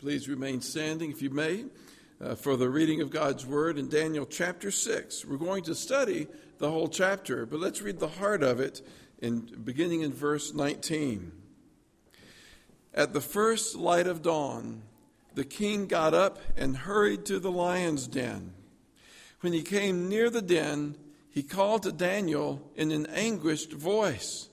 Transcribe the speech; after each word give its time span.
Please 0.00 0.28
remain 0.28 0.60
standing 0.60 1.10
if 1.10 1.20
you 1.22 1.30
may 1.30 1.64
uh, 2.20 2.36
for 2.36 2.56
the 2.56 2.70
reading 2.70 3.00
of 3.00 3.10
God's 3.10 3.44
Word 3.44 3.76
in 3.76 3.88
Daniel 3.88 4.24
chapter 4.24 4.70
6. 4.70 5.24
We're 5.24 5.38
going 5.38 5.64
to 5.64 5.74
study 5.74 6.28
the 6.58 6.70
whole 6.70 6.86
chapter, 6.86 7.44
but 7.46 7.58
let's 7.58 7.82
read 7.82 7.98
the 7.98 8.06
heart 8.06 8.44
of 8.44 8.60
it 8.60 8.80
in, 9.18 9.40
beginning 9.64 10.02
in 10.02 10.12
verse 10.12 10.54
19. 10.54 11.32
At 12.94 13.12
the 13.12 13.20
first 13.20 13.74
light 13.74 14.06
of 14.06 14.22
dawn, 14.22 14.82
the 15.34 15.44
king 15.44 15.86
got 15.86 16.14
up 16.14 16.38
and 16.56 16.76
hurried 16.76 17.26
to 17.26 17.40
the 17.40 17.50
lion's 17.50 18.06
den. 18.06 18.52
When 19.40 19.52
he 19.52 19.62
came 19.62 20.08
near 20.08 20.30
the 20.30 20.42
den, 20.42 20.94
he 21.28 21.42
called 21.42 21.82
to 21.82 21.90
Daniel 21.90 22.70
in 22.76 22.92
an 22.92 23.06
anguished 23.06 23.72
voice 23.72 24.48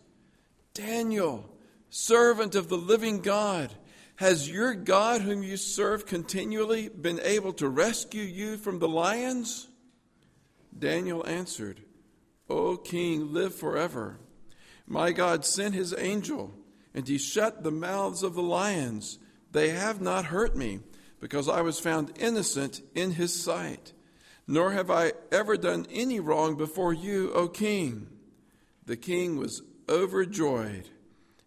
Daniel, 0.74 1.48
servant 1.92 2.56
of 2.56 2.68
the 2.68 2.78
living 2.78 3.22
God, 3.22 3.70
has 4.18 4.50
your 4.50 4.74
God, 4.74 5.22
whom 5.22 5.44
you 5.44 5.58
serve 5.58 6.06
continually, 6.06 6.90
been 6.90 7.20
able 7.22 7.54
to 7.54 7.68
rescue 7.68 8.24
you 8.24 8.58
from 8.58 8.80
the 8.80 8.88
lions? 8.88 9.68
Daniel 10.78 11.26
answered, 11.28 11.82
O 12.50 12.78
king, 12.78 13.34
live 13.34 13.56
forever. 13.56 14.20
My 14.88 15.12
God 15.12 15.46
sent 15.46 15.74
his 15.74 15.94
angel, 15.98 16.54
and 16.94 17.08
he 17.08 17.18
shut 17.18 17.64
the 17.64 17.72
mouths 17.72 18.24
of 18.24 18.36
the 18.36 18.44
lions. 18.44 19.20
They 19.52 19.70
have 19.70 20.00
not 20.00 20.26
hurt 20.26 20.56
me, 20.56 20.80
because 21.20 21.50
I 21.50 21.62
was 21.62 21.80
found 21.80 22.18
innocent 22.18 22.82
in 22.94 23.12
his 23.12 23.34
sight. 23.34 23.94
Nor 24.48 24.72
have 24.74 24.92
I 24.92 25.14
ever 25.32 25.58
done 25.58 25.88
any 25.92 26.20
wrong 26.20 26.56
before 26.56 26.94
you, 26.94 27.34
O 27.34 27.48
king. 27.48 28.08
The 28.86 28.98
king 28.98 29.38
was 29.38 29.64
overjoyed 29.90 30.88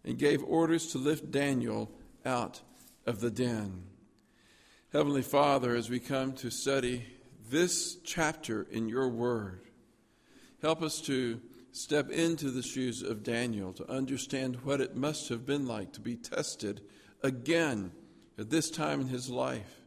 and 0.03 0.17
gave 0.17 0.43
orders 0.43 0.87
to 0.87 0.97
lift 0.97 1.31
Daniel 1.31 1.91
out 2.29 2.61
of 3.05 3.19
the 3.19 3.31
den. 3.31 3.83
Heavenly 4.93 5.23
Father, 5.23 5.75
as 5.75 5.89
we 5.89 5.99
come 5.99 6.33
to 6.33 6.51
study 6.51 7.05
this 7.49 7.95
chapter 8.03 8.67
in 8.71 8.87
your 8.87 9.09
word, 9.09 9.61
help 10.61 10.81
us 10.83 11.01
to 11.01 11.41
step 11.71 12.09
into 12.09 12.51
the 12.51 12.61
shoes 12.61 13.01
of 13.01 13.23
Daniel 13.23 13.73
to 13.73 13.91
understand 13.91 14.63
what 14.63 14.79
it 14.79 14.95
must 14.95 15.29
have 15.29 15.45
been 15.45 15.65
like 15.65 15.91
to 15.93 16.01
be 16.01 16.15
tested 16.15 16.81
again 17.23 17.91
at 18.37 18.49
this 18.49 18.69
time 18.69 19.01
in 19.01 19.07
his 19.07 19.29
life. 19.29 19.81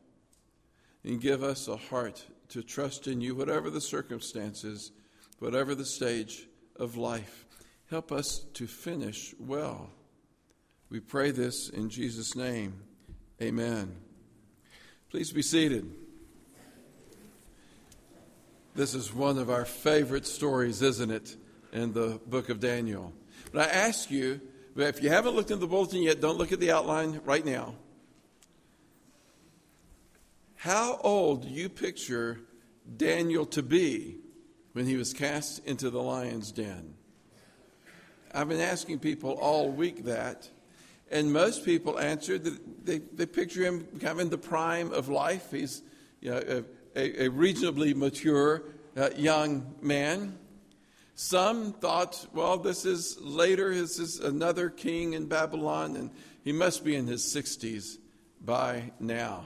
And 1.04 1.20
give 1.20 1.42
us 1.42 1.66
a 1.68 1.76
heart 1.76 2.24
to 2.50 2.62
trust 2.62 3.08
in 3.08 3.20
you, 3.20 3.34
whatever 3.34 3.70
the 3.70 3.80
circumstances, 3.80 4.92
whatever 5.38 5.74
the 5.74 5.84
stage 5.84 6.46
of 6.76 6.96
life. 6.96 7.44
Help 7.90 8.12
us 8.12 8.44
to 8.54 8.66
finish 8.66 9.34
well. 9.38 9.90
We 10.92 11.00
pray 11.00 11.30
this 11.30 11.70
in 11.70 11.88
Jesus' 11.88 12.36
name. 12.36 12.74
Amen. 13.40 13.96
Please 15.08 15.32
be 15.32 15.40
seated. 15.40 15.90
This 18.74 18.92
is 18.92 19.10
one 19.10 19.38
of 19.38 19.48
our 19.48 19.64
favorite 19.64 20.26
stories, 20.26 20.82
isn't 20.82 21.10
it, 21.10 21.34
in 21.72 21.94
the 21.94 22.20
book 22.26 22.50
of 22.50 22.60
Daniel. 22.60 23.14
But 23.52 23.70
I 23.70 23.72
ask 23.72 24.10
you, 24.10 24.42
if 24.76 25.02
you 25.02 25.08
haven't 25.08 25.34
looked 25.34 25.50
in 25.50 25.60
the 25.60 25.66
bulletin 25.66 26.02
yet, 26.02 26.20
don't 26.20 26.36
look 26.36 26.52
at 26.52 26.60
the 26.60 26.72
outline 26.72 27.22
right 27.24 27.46
now. 27.46 27.74
How 30.56 30.98
old 31.02 31.44
do 31.44 31.48
you 31.48 31.70
picture 31.70 32.38
Daniel 32.98 33.46
to 33.46 33.62
be 33.62 34.18
when 34.74 34.84
he 34.84 34.98
was 34.98 35.14
cast 35.14 35.66
into 35.66 35.88
the 35.88 36.02
lion's 36.02 36.52
den? 36.52 36.92
I've 38.34 38.50
been 38.50 38.60
asking 38.60 38.98
people 38.98 39.30
all 39.40 39.70
week 39.70 40.04
that, 40.04 40.50
and 41.12 41.30
most 41.30 41.64
people 41.64 41.98
answered 41.98 42.42
that 42.44 42.86
they, 42.86 42.98
they 42.98 43.26
picture 43.26 43.62
him 43.62 43.86
kind 44.00 44.12
of 44.12 44.20
in 44.20 44.30
the 44.30 44.38
prime 44.38 44.92
of 44.92 45.08
life. 45.08 45.50
He's 45.50 45.82
you 46.20 46.30
know, 46.30 46.64
a, 46.96 47.24
a, 47.24 47.28
reasonably 47.28 47.92
mature 47.92 48.62
uh, 48.96 49.10
young 49.16 49.74
man. 49.82 50.38
Some 51.14 51.74
thought, 51.74 52.26
well, 52.32 52.56
this 52.56 52.86
is 52.86 53.20
later, 53.20 53.74
this 53.74 53.98
is 53.98 54.20
another 54.20 54.70
king 54.70 55.12
in 55.12 55.26
Babylon, 55.26 55.96
and 55.96 56.10
he 56.42 56.52
must 56.52 56.82
be 56.82 56.96
in 56.96 57.06
his 57.06 57.22
60s 57.22 57.98
by 58.40 58.92
now. 58.98 59.44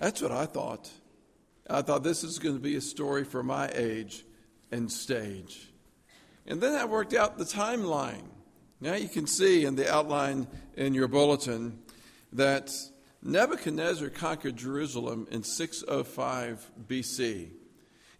That's 0.00 0.22
what 0.22 0.32
I 0.32 0.46
thought. 0.46 0.90
I 1.68 1.82
thought 1.82 2.02
this 2.02 2.24
is 2.24 2.38
going 2.38 2.56
to 2.56 2.60
be 2.60 2.76
a 2.76 2.80
story 2.80 3.24
for 3.24 3.42
my 3.42 3.70
age 3.74 4.24
and 4.72 4.90
stage. 4.90 5.68
And 6.46 6.60
then 6.60 6.74
I 6.74 6.86
worked 6.86 7.14
out 7.14 7.38
the 7.38 7.44
timeline. 7.44 8.33
Now 8.84 8.96
you 8.96 9.08
can 9.08 9.26
see 9.26 9.64
in 9.64 9.76
the 9.76 9.90
outline 9.90 10.46
in 10.76 10.92
your 10.92 11.08
bulletin 11.08 11.78
that 12.34 12.70
Nebuchadnezzar 13.22 14.10
conquered 14.10 14.58
Jerusalem 14.58 15.26
in 15.30 15.42
605 15.42 16.70
BC. 16.86 17.48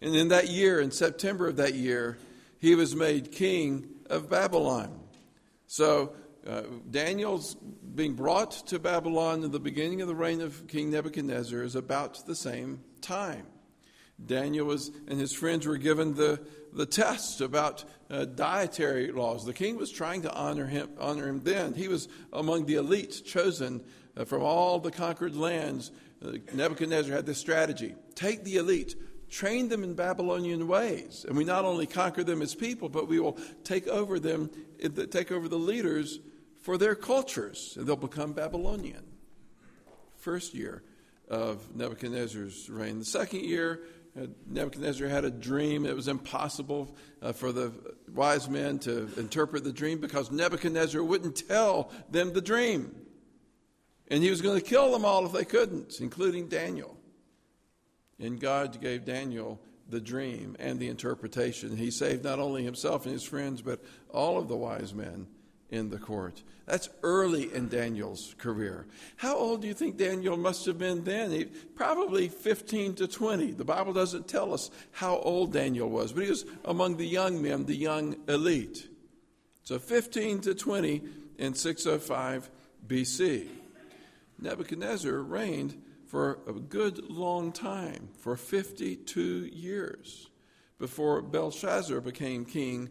And 0.01 0.15
in 0.15 0.29
that 0.29 0.49
year, 0.49 0.81
in 0.81 0.89
September 0.89 1.47
of 1.47 1.57
that 1.57 1.75
year, 1.75 2.17
he 2.57 2.73
was 2.73 2.95
made 2.95 3.31
king 3.31 3.89
of 4.09 4.27
Babylon. 4.27 5.01
So 5.67 6.13
uh, 6.47 6.63
Daniel's 6.89 7.53
being 7.53 8.15
brought 8.15 8.49
to 8.69 8.79
Babylon 8.79 9.43
in 9.43 9.51
the 9.51 9.59
beginning 9.59 10.01
of 10.01 10.07
the 10.07 10.15
reign 10.15 10.41
of 10.41 10.65
King 10.67 10.89
Nebuchadnezzar 10.89 11.61
is 11.61 11.75
about 11.75 12.25
the 12.25 12.35
same 12.35 12.81
time. 13.01 13.45
Daniel 14.25 14.65
was, 14.65 14.89
and 15.07 15.19
his 15.19 15.31
friends 15.31 15.67
were 15.67 15.77
given 15.77 16.15
the, 16.15 16.39
the 16.75 16.85
test 16.85 17.41
about 17.41 17.85
uh, 18.09 18.25
dietary 18.25 19.11
laws. 19.11 19.45
The 19.45 19.53
king 19.53 19.77
was 19.77 19.91
trying 19.91 20.23
to 20.23 20.33
honor 20.33 20.67
him, 20.67 20.89
honor 20.99 21.27
him 21.27 21.41
then. 21.41 21.73
He 21.73 21.87
was 21.87 22.07
among 22.33 22.65
the 22.65 22.75
elite 22.75 23.23
chosen 23.25 23.83
uh, 24.15 24.25
from 24.25 24.43
all 24.43 24.79
the 24.79 24.91
conquered 24.91 25.35
lands. 25.35 25.91
Uh, 26.23 26.33
Nebuchadnezzar 26.53 27.15
had 27.15 27.25
this 27.25 27.37
strategy 27.37 27.95
take 28.13 28.43
the 28.43 28.57
elite, 28.57 28.95
train 29.29 29.69
them 29.69 29.83
in 29.83 29.93
Babylonian 29.93 30.67
ways. 30.67 31.25
And 31.27 31.37
we 31.37 31.45
not 31.45 31.65
only 31.65 31.87
conquer 31.87 32.23
them 32.23 32.41
as 32.41 32.53
people, 32.53 32.89
but 32.89 33.07
we 33.07 33.19
will 33.19 33.37
take 33.63 33.87
over 33.87 34.19
them, 34.19 34.49
take 35.11 35.31
over 35.31 35.47
the 35.47 35.57
leaders 35.57 36.19
for 36.61 36.77
their 36.77 36.95
cultures, 36.95 37.75
and 37.77 37.87
they'll 37.87 37.95
become 37.95 38.33
Babylonian. 38.33 39.03
First 40.17 40.53
year 40.53 40.83
of 41.29 41.75
Nebuchadnezzar's 41.75 42.69
reign. 42.69 42.99
The 42.99 43.05
second 43.05 43.41
year, 43.41 43.81
uh, 43.83 43.94
Nebuchadnezzar 44.47 45.07
had 45.07 45.25
a 45.25 45.31
dream. 45.31 45.85
It 45.85 45.95
was 45.95 46.07
impossible 46.07 46.95
uh, 47.21 47.33
for 47.33 47.51
the 47.51 47.73
wise 48.13 48.49
men 48.49 48.79
to 48.79 49.09
interpret 49.17 49.63
the 49.63 49.73
dream 49.73 49.99
because 49.99 50.31
Nebuchadnezzar 50.31 51.03
wouldn't 51.03 51.47
tell 51.47 51.91
them 52.09 52.31
the 52.33 52.41
dream. 52.41 52.95
And 54.07 54.23
he 54.23 54.29
was 54.29 54.41
going 54.41 54.59
to 54.59 54.65
kill 54.65 54.91
them 54.91 55.03
all 55.03 55.25
if 55.25 55.33
they 55.33 55.45
couldn't, 55.45 55.99
including 55.99 56.47
Daniel. 56.47 56.95
And 58.19 58.39
God 58.39 58.79
gave 58.79 59.03
Daniel 59.03 59.59
the 59.89 59.99
dream 59.99 60.55
and 60.59 60.79
the 60.79 60.87
interpretation. 60.87 61.75
He 61.75 61.91
saved 61.91 62.23
not 62.23 62.39
only 62.39 62.63
himself 62.63 63.05
and 63.05 63.13
his 63.13 63.23
friends, 63.23 63.61
but 63.61 63.83
all 64.09 64.37
of 64.37 64.47
the 64.47 64.55
wise 64.55 64.93
men 64.93 65.27
in 65.69 65.89
the 65.89 65.97
court. 65.97 66.43
That's 66.65 66.89
early 67.03 67.53
in 67.53 67.69
Daniel's 67.69 68.35
career. 68.37 68.87
How 69.17 69.35
old 69.35 69.61
do 69.61 69.67
you 69.67 69.73
think 69.73 69.97
Daniel 69.97 70.37
must 70.37 70.65
have 70.65 70.77
been 70.77 71.03
then? 71.03 71.31
He, 71.31 71.45
probably 71.45 72.27
15 72.27 72.95
to 72.95 73.07
20. 73.07 73.51
The 73.51 73.65
Bible 73.65 73.93
doesn't 73.93 74.27
tell 74.27 74.53
us 74.53 74.71
how 74.91 75.17
old 75.17 75.53
Daniel 75.53 75.89
was, 75.89 76.11
but 76.11 76.23
he 76.23 76.29
was 76.29 76.45
among 76.63 76.97
the 76.97 77.07
young 77.07 77.41
men, 77.41 77.65
the 77.65 77.75
young 77.75 78.15
elite. 78.27 78.87
So 79.63 79.79
15 79.79 80.41
to 80.41 80.55
20 80.55 81.01
in 81.37 81.53
605 81.53 82.49
BC. 82.87 83.47
Nebuchadnezzar 84.39 85.21
reigned 85.21 85.81
for 86.07 86.39
a 86.47 86.53
good 86.53 87.09
long 87.09 87.51
time, 87.51 88.09
for 88.19 88.35
52 88.35 89.21
years, 89.21 90.29
before 90.77 91.21
Belshazzar 91.21 91.99
became 92.01 92.45
king 92.45 92.89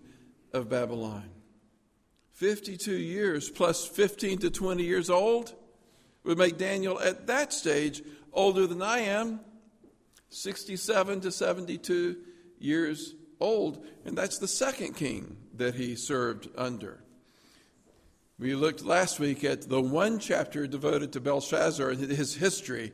of 0.53 0.69
Babylon. 0.69 1.34
52 2.35 2.93
years 2.93 3.49
plus 3.49 3.87
15 3.87 4.39
to 4.39 4.51
20 4.51 4.83
years 4.83 5.09
old 5.09 5.55
would 6.25 6.37
make 6.37 6.59
Daniel 6.59 6.99
at 7.01 7.29
that 7.29 7.53
stage 7.53 8.03
older 8.33 8.67
than 8.67 8.83
I 8.83 9.01
am, 9.01 9.41
67 10.31 11.21
to 11.21 11.31
72 11.31 12.17
years 12.59 13.15
old. 13.39 13.87
And 14.05 14.19
that's 14.19 14.39
the 14.39 14.49
second 14.49 14.95
king 14.97 15.37
that 15.57 15.77
he 15.77 15.95
served 15.95 16.49
under. 16.57 17.05
We 18.37 18.57
looked 18.57 18.85
last 18.85 19.21
week 19.21 19.45
at 19.45 19.69
the 19.69 19.81
one 19.81 20.19
chapter 20.19 20.67
devoted 20.67 21.13
to 21.13 21.21
Belshazzar 21.21 21.91
and 21.91 22.11
his 22.11 22.35
history 22.35 22.93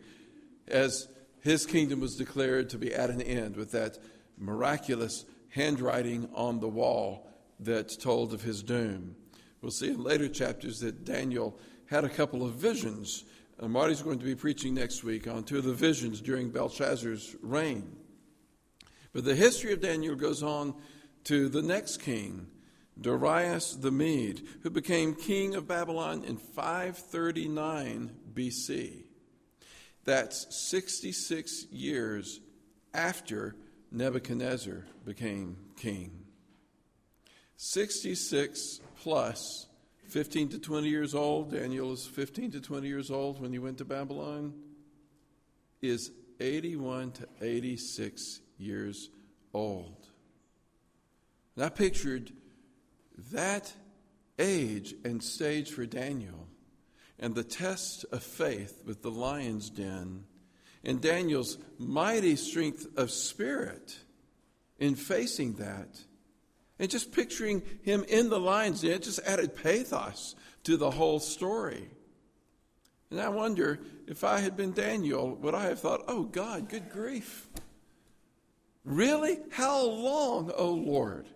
as 0.69 1.09
his 1.41 1.65
kingdom 1.65 2.01
was 2.01 2.17
declared 2.17 2.69
to 2.71 2.79
be 2.79 2.95
at 2.95 3.09
an 3.09 3.23
end 3.23 3.57
with 3.57 3.73
that 3.73 3.97
miraculous 4.37 5.25
handwriting 5.49 6.29
on 6.35 6.61
the 6.61 6.69
wall 6.69 7.27
that 7.59 7.99
told 7.99 8.35
of 8.35 8.43
his 8.43 8.63
doom. 8.63 9.17
We'll 9.63 9.71
see 9.71 9.91
in 9.91 10.03
later 10.03 10.29
chapters 10.29 10.81
that 10.81 11.05
Daniel 11.05 11.59
had 11.87 12.05
a 12.05 12.09
couple 12.09 12.45
of 12.45 12.55
visions. 12.55 13.25
And 13.59 13.67
uh, 13.67 13.69
Marty's 13.69 14.01
going 14.01 14.19
to 14.19 14.25
be 14.25 14.35
preaching 14.35 14.75
next 14.75 15.05
week 15.05 15.29
on 15.29 15.45
two 15.45 15.59
of 15.59 15.65
the 15.65 15.75
visions 15.75 16.21
during 16.21 16.51
Belshazzar's 16.51 17.37
reign. 17.43 17.97
But 19.13 19.25
the 19.25 19.35
history 19.35 19.73
of 19.73 19.81
Daniel 19.81 20.15
goes 20.15 20.43
on 20.43 20.75
to 21.25 21.49
the 21.49 21.63
next 21.63 21.99
king, 21.99 22.47
Darius 22.99 23.75
the 23.75 23.91
Mede, 23.91 24.47
who 24.63 24.71
became 24.71 25.15
king 25.15 25.55
of 25.55 25.69
Babylon 25.69 26.25
in 26.25 26.37
539 26.37 28.13
BC. 28.33 29.05
That's 30.05 30.47
66 30.71 31.67
years 31.71 32.41
after 32.95 33.57
Nebuchadnezzar 33.93 34.87
became 35.05 35.57
king. 35.77 36.25
66 37.57 38.81
plus 39.03 39.67
15 40.09 40.51
to 40.51 40.59
20 40.59 40.89
years 40.89 41.15
old, 41.15 41.53
Daniel 41.53 41.93
is 41.93 42.07
15 42.07 42.53
to 42.53 42.61
20 42.61 42.87
years 42.87 43.11
old 43.11 43.41
when 43.41 43.53
he 43.53 43.59
went 43.59 43.79
to 43.79 43.85
Babylon, 43.85 44.53
is 45.81 46.11
81 46.39 47.13
to 47.13 47.29
86 47.41 48.41
years 48.59 49.09
old. 49.55 50.07
And 51.57 51.65
I 51.65 51.71
pictured 51.71 52.33
that 53.33 53.73
age 54.39 54.95
and 55.05 55.23
stage 55.23 55.71
for 55.71 55.87
Daniel 55.87 56.49
and 57.19 57.35
the 57.35 57.45
test 57.45 58.05
of 58.13 58.23
faith 58.23 58.83
with 58.85 59.03
the 59.03 59.11
lion's 59.11 59.71
den 59.71 60.25
and 60.85 61.01
Daniel's 61.01 61.59
mighty 61.79 62.37
strength 62.37 62.87
of 62.97 63.11
spirit 63.11 63.99
in 64.79 64.95
facing 64.95 65.55
that. 65.55 66.01
And 66.81 66.91
just 66.91 67.13
picturing 67.13 67.63
him 67.83 68.05
in 68.09 68.31
the 68.31 68.41
lion's 68.41 68.81
den 68.81 69.03
just 69.03 69.21
added 69.27 69.55
pathos 69.55 70.35
to 70.65 70.79
the 70.79 70.91
whole 70.91 71.21
story. 71.21 71.91
And 73.11 73.21
I 73.21 73.29
wonder 73.29 73.79
if 74.07 74.25
I 74.25 74.41
had 74.41 74.57
been 74.57 74.73
Daniel, 74.73 75.35
would 75.37 75.55
I 75.55 75.65
have 75.65 75.79
thought, 75.79 76.05
oh 76.09 76.23
God, 76.23 76.71
good 76.71 76.89
grief. 76.89 77.49
Really? 78.83 79.39
How 79.51 79.85
long, 79.85 80.53
oh 80.57 80.71
Lord? 80.71 81.27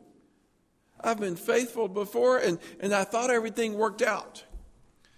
I've 0.98 1.20
been 1.20 1.36
faithful 1.36 1.88
before 1.88 2.38
and, 2.38 2.58
and 2.80 2.94
I 2.94 3.04
thought 3.04 3.30
everything 3.30 3.74
worked 3.74 4.00
out. 4.00 4.42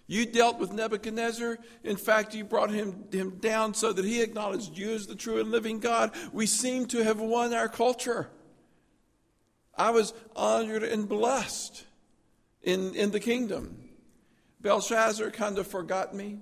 You 0.08 0.26
dealt 0.26 0.58
with 0.58 0.72
Nebuchadnezzar. 0.72 1.58
In 1.84 1.96
fact, 1.96 2.34
you 2.34 2.44
brought 2.44 2.70
him, 2.70 3.04
him 3.12 3.38
down 3.38 3.74
so 3.74 3.92
that 3.92 4.04
he 4.04 4.22
acknowledged 4.22 4.76
you 4.76 4.92
as 4.92 5.06
the 5.06 5.14
true 5.14 5.38
and 5.38 5.52
living 5.52 5.78
God. 5.78 6.10
We 6.32 6.46
seem 6.46 6.86
to 6.86 7.04
have 7.04 7.20
won 7.20 7.54
our 7.54 7.68
culture. 7.68 8.28
I 9.76 9.90
was 9.90 10.14
honored 10.34 10.82
and 10.82 11.08
blessed 11.08 11.84
in, 12.62 12.94
in 12.94 13.10
the 13.10 13.20
kingdom. 13.20 13.76
Belshazzar 14.60 15.30
kind 15.30 15.58
of 15.58 15.66
forgot 15.66 16.14
me. 16.14 16.40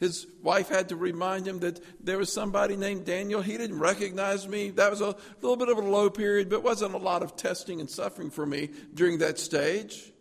His 0.00 0.26
wife 0.42 0.68
had 0.68 0.90
to 0.90 0.96
remind 0.96 1.46
him 1.46 1.60
that 1.60 1.80
there 2.04 2.18
was 2.18 2.32
somebody 2.32 2.76
named 2.76 3.06
Daniel. 3.06 3.40
He 3.40 3.56
didn't 3.56 3.78
recognize 3.78 4.46
me. 4.46 4.70
That 4.70 4.90
was 4.90 5.00
a 5.00 5.16
little 5.40 5.56
bit 5.56 5.68
of 5.68 5.78
a 5.78 5.80
low 5.80 6.10
period, 6.10 6.50
but 6.50 6.62
wasn't 6.62 6.94
a 6.94 6.98
lot 6.98 7.22
of 7.22 7.36
testing 7.36 7.80
and 7.80 7.88
suffering 7.88 8.30
for 8.30 8.44
me 8.44 8.70
during 8.92 9.18
that 9.18 9.38
stage. 9.38 10.12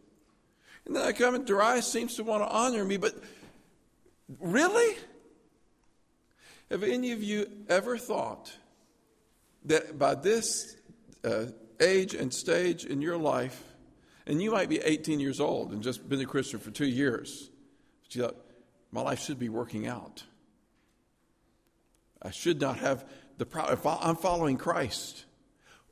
And 0.85 0.95
then 0.95 1.03
I 1.03 1.11
come 1.11 1.35
and 1.35 1.45
Darius 1.45 1.91
seems 1.91 2.15
to 2.15 2.23
want 2.23 2.43
to 2.43 2.49
honor 2.49 2.85
me, 2.85 2.97
but 2.97 3.13
really? 4.39 4.95
Have 6.69 6.83
any 6.83 7.11
of 7.11 7.21
you 7.21 7.47
ever 7.67 7.97
thought 7.97 8.51
that 9.65 9.97
by 9.97 10.15
this 10.15 10.75
uh, 11.23 11.45
age 11.83 12.13
and 12.13 12.33
stage 12.33 12.85
in 12.85 13.01
your 13.01 13.17
life, 13.17 13.63
and 14.25 14.41
you 14.41 14.51
might 14.51 14.69
be 14.69 14.79
18 14.79 15.19
years 15.19 15.39
old 15.39 15.71
and 15.71 15.83
just 15.83 16.07
been 16.07 16.21
a 16.21 16.25
Christian 16.25 16.59
for 16.59 16.71
two 16.71 16.87
years, 16.87 17.49
but 18.01 18.15
you 18.15 18.21
thought, 18.23 18.37
my 18.91 19.01
life 19.01 19.19
should 19.19 19.39
be 19.39 19.49
working 19.49 19.87
out. 19.87 20.23
I 22.21 22.31
should 22.31 22.61
not 22.61 22.77
have 22.77 23.05
the 23.37 23.45
problem. 23.45 23.73
If 23.73 23.85
I'm 23.85 24.15
following 24.15 24.57
Christ, 24.57 25.25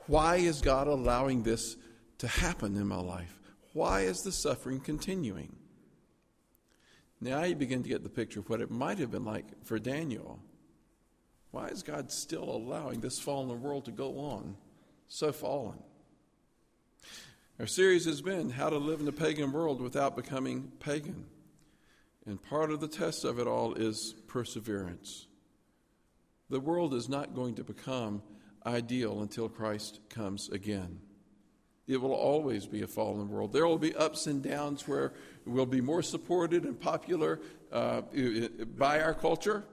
why 0.07 0.37
is 0.37 0.61
God 0.61 0.87
allowing 0.87 1.43
this 1.43 1.75
to 2.19 2.27
happen 2.27 2.77
in 2.77 2.87
my 2.87 2.99
life? 3.01 3.39
Why 3.73 4.01
is 4.01 4.21
the 4.21 4.31
suffering 4.31 4.79
continuing? 4.79 5.55
Now 7.19 7.43
you 7.43 7.55
begin 7.55 7.83
to 7.83 7.89
get 7.89 8.03
the 8.03 8.09
picture 8.09 8.39
of 8.39 8.49
what 8.49 8.61
it 8.61 8.71
might 8.71 8.99
have 8.99 9.11
been 9.11 9.25
like 9.25 9.45
for 9.65 9.77
Daniel. 9.77 10.39
Why 11.51 11.67
is 11.67 11.83
God 11.83 12.11
still 12.11 12.43
allowing 12.43 13.01
this 13.01 13.19
fallen 13.19 13.61
world 13.61 13.85
to 13.85 13.91
go 13.91 14.19
on 14.19 14.55
so 15.11 15.33
fallen? 15.33 15.77
Our 17.59 17.67
series 17.67 18.05
has 18.05 18.21
been 18.21 18.49
How 18.49 18.69
to 18.69 18.77
Live 18.77 19.01
in 19.01 19.07
a 19.09 19.11
Pagan 19.11 19.51
World 19.51 19.81
Without 19.81 20.15
Becoming 20.15 20.71
Pagan. 20.79 21.25
And 22.25 22.41
part 22.41 22.71
of 22.71 22.79
the 22.79 22.87
test 22.87 23.25
of 23.25 23.37
it 23.37 23.45
all 23.45 23.73
is 23.73 24.15
perseverance. 24.27 25.27
The 26.49 26.61
world 26.61 26.93
is 26.93 27.09
not 27.09 27.35
going 27.35 27.55
to 27.55 27.63
become 27.63 28.23
ideal 28.65 29.21
until 29.21 29.49
Christ 29.49 29.99
comes 30.09 30.49
again. 30.49 31.01
It 31.87 31.97
will 31.97 32.13
always 32.13 32.65
be 32.65 32.81
a 32.81 32.87
fallen 32.87 33.27
world. 33.27 33.51
There 33.51 33.67
will 33.67 33.77
be 33.77 33.93
ups 33.93 34.27
and 34.27 34.41
downs 34.41 34.87
where 34.87 35.11
we'll 35.45 35.65
be 35.65 35.81
more 35.81 36.03
supported 36.03 36.63
and 36.63 36.79
popular 36.79 37.41
uh, 37.69 38.03
by 38.77 39.01
our 39.01 39.13
culture 39.13 39.65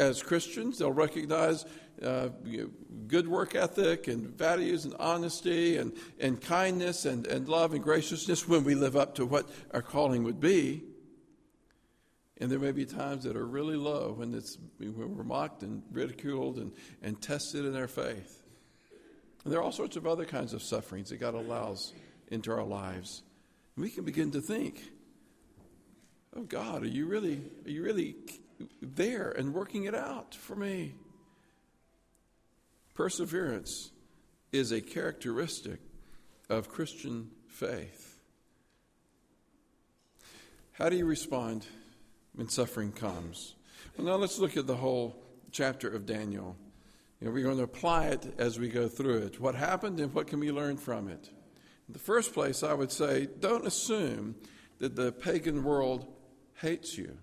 as 0.00 0.22
Christians. 0.22 0.78
They'll 0.78 0.90
recognize 0.90 1.66
uh, 2.02 2.30
good 3.06 3.28
work 3.28 3.54
ethic 3.54 4.08
and 4.08 4.36
values 4.36 4.86
and 4.86 4.94
honesty 4.98 5.76
and, 5.76 5.92
and 6.18 6.40
kindness 6.40 7.04
and, 7.04 7.26
and 7.26 7.48
love 7.48 7.74
and 7.74 7.82
graciousness 7.82 8.48
when 8.48 8.64
we 8.64 8.74
live 8.74 8.96
up 8.96 9.14
to 9.16 9.26
what 9.26 9.48
our 9.72 9.82
calling 9.82 10.24
would 10.24 10.40
be. 10.40 10.82
And 12.38 12.50
there 12.50 12.58
may 12.58 12.72
be 12.72 12.86
times 12.86 13.24
that 13.24 13.36
are 13.36 13.46
really 13.46 13.76
low 13.76 14.14
when, 14.16 14.32
it's, 14.32 14.56
when 14.78 15.14
we're 15.14 15.22
mocked 15.22 15.62
and 15.62 15.82
ridiculed 15.92 16.56
and, 16.56 16.72
and 17.02 17.20
tested 17.20 17.66
in 17.66 17.76
our 17.76 17.86
faith. 17.86 18.42
And 19.44 19.52
there 19.52 19.60
are 19.60 19.62
all 19.62 19.72
sorts 19.72 19.96
of 19.96 20.06
other 20.06 20.24
kinds 20.24 20.54
of 20.54 20.62
sufferings 20.62 21.10
that 21.10 21.18
God 21.18 21.34
allows 21.34 21.92
into 22.28 22.50
our 22.50 22.64
lives. 22.64 23.22
And 23.76 23.84
we 23.84 23.90
can 23.90 24.04
begin 24.04 24.30
to 24.30 24.40
think, 24.40 24.80
oh 26.34 26.44
God, 26.44 26.82
are 26.82 26.88
you 26.88 27.04
really, 27.04 27.42
are 27.66 27.70
you 27.70 27.82
really 27.82 28.16
there 28.80 29.30
and 29.30 29.54
working 29.54 29.84
it 29.84 29.94
out 29.94 30.34
for 30.34 30.54
me? 30.54 30.94
Perseverance 32.94 33.90
is 34.52 34.72
a 34.72 34.80
characteristic 34.80 35.80
of 36.48 36.68
Christian 36.68 37.30
faith. 37.48 38.18
How 40.72 40.88
do 40.88 40.96
you 40.96 41.06
respond 41.06 41.66
when 42.34 42.48
suffering 42.48 42.92
comes? 42.92 43.54
Well, 43.96 44.06
now 44.06 44.16
let's 44.16 44.38
look 44.38 44.56
at 44.56 44.66
the 44.66 44.76
whole 44.76 45.16
chapter 45.52 45.88
of 45.88 46.06
Daniel. 46.06 46.56
You 47.20 47.26
know, 47.26 47.32
we're 47.32 47.44
going 47.44 47.58
to 47.58 47.64
apply 47.64 48.06
it 48.06 48.34
as 48.38 48.58
we 48.58 48.68
go 48.68 48.88
through 48.88 49.18
it. 49.18 49.40
What 49.40 49.54
happened 49.54 50.00
and 50.00 50.12
what 50.14 50.26
can 50.26 50.40
we 50.40 50.50
learn 50.50 50.76
from 50.76 51.08
it? 51.08 51.30
In 51.86 51.92
the 51.92 51.98
first 51.98 52.32
place, 52.32 52.62
I 52.62 52.72
would 52.72 52.92
say 52.92 53.28
don't 53.40 53.66
assume 53.66 54.36
that 54.78 54.96
the 54.96 55.12
pagan 55.12 55.64
world 55.64 56.06
hates 56.54 56.96
you. 56.96 57.18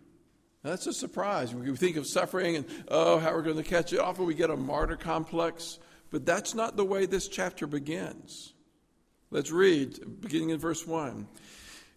That's 0.68 0.86
a 0.86 0.92
surprise. 0.92 1.56
We 1.56 1.74
think 1.78 1.96
of 1.96 2.06
suffering 2.06 2.58
and, 2.58 2.66
oh, 2.90 3.20
how 3.20 3.32
we're 3.32 3.42
going 3.42 3.56
to 3.56 3.64
catch 3.64 3.94
it. 3.94 4.00
Often 4.00 4.26
we 4.26 4.34
get 4.34 4.50
a 4.50 4.58
martyr 4.58 4.98
complex, 4.98 5.80
but 6.12 6.26
that's 6.26 6.54
not 6.54 6.76
the 6.76 6.84
way 6.84 7.06
this 7.06 7.30
chapter 7.30 7.68
begins. 7.68 8.54
Let's 9.32 9.50
read, 9.50 10.20
beginning 10.20 10.50
in 10.50 10.60
verse 10.60 10.86
1. 10.86 11.26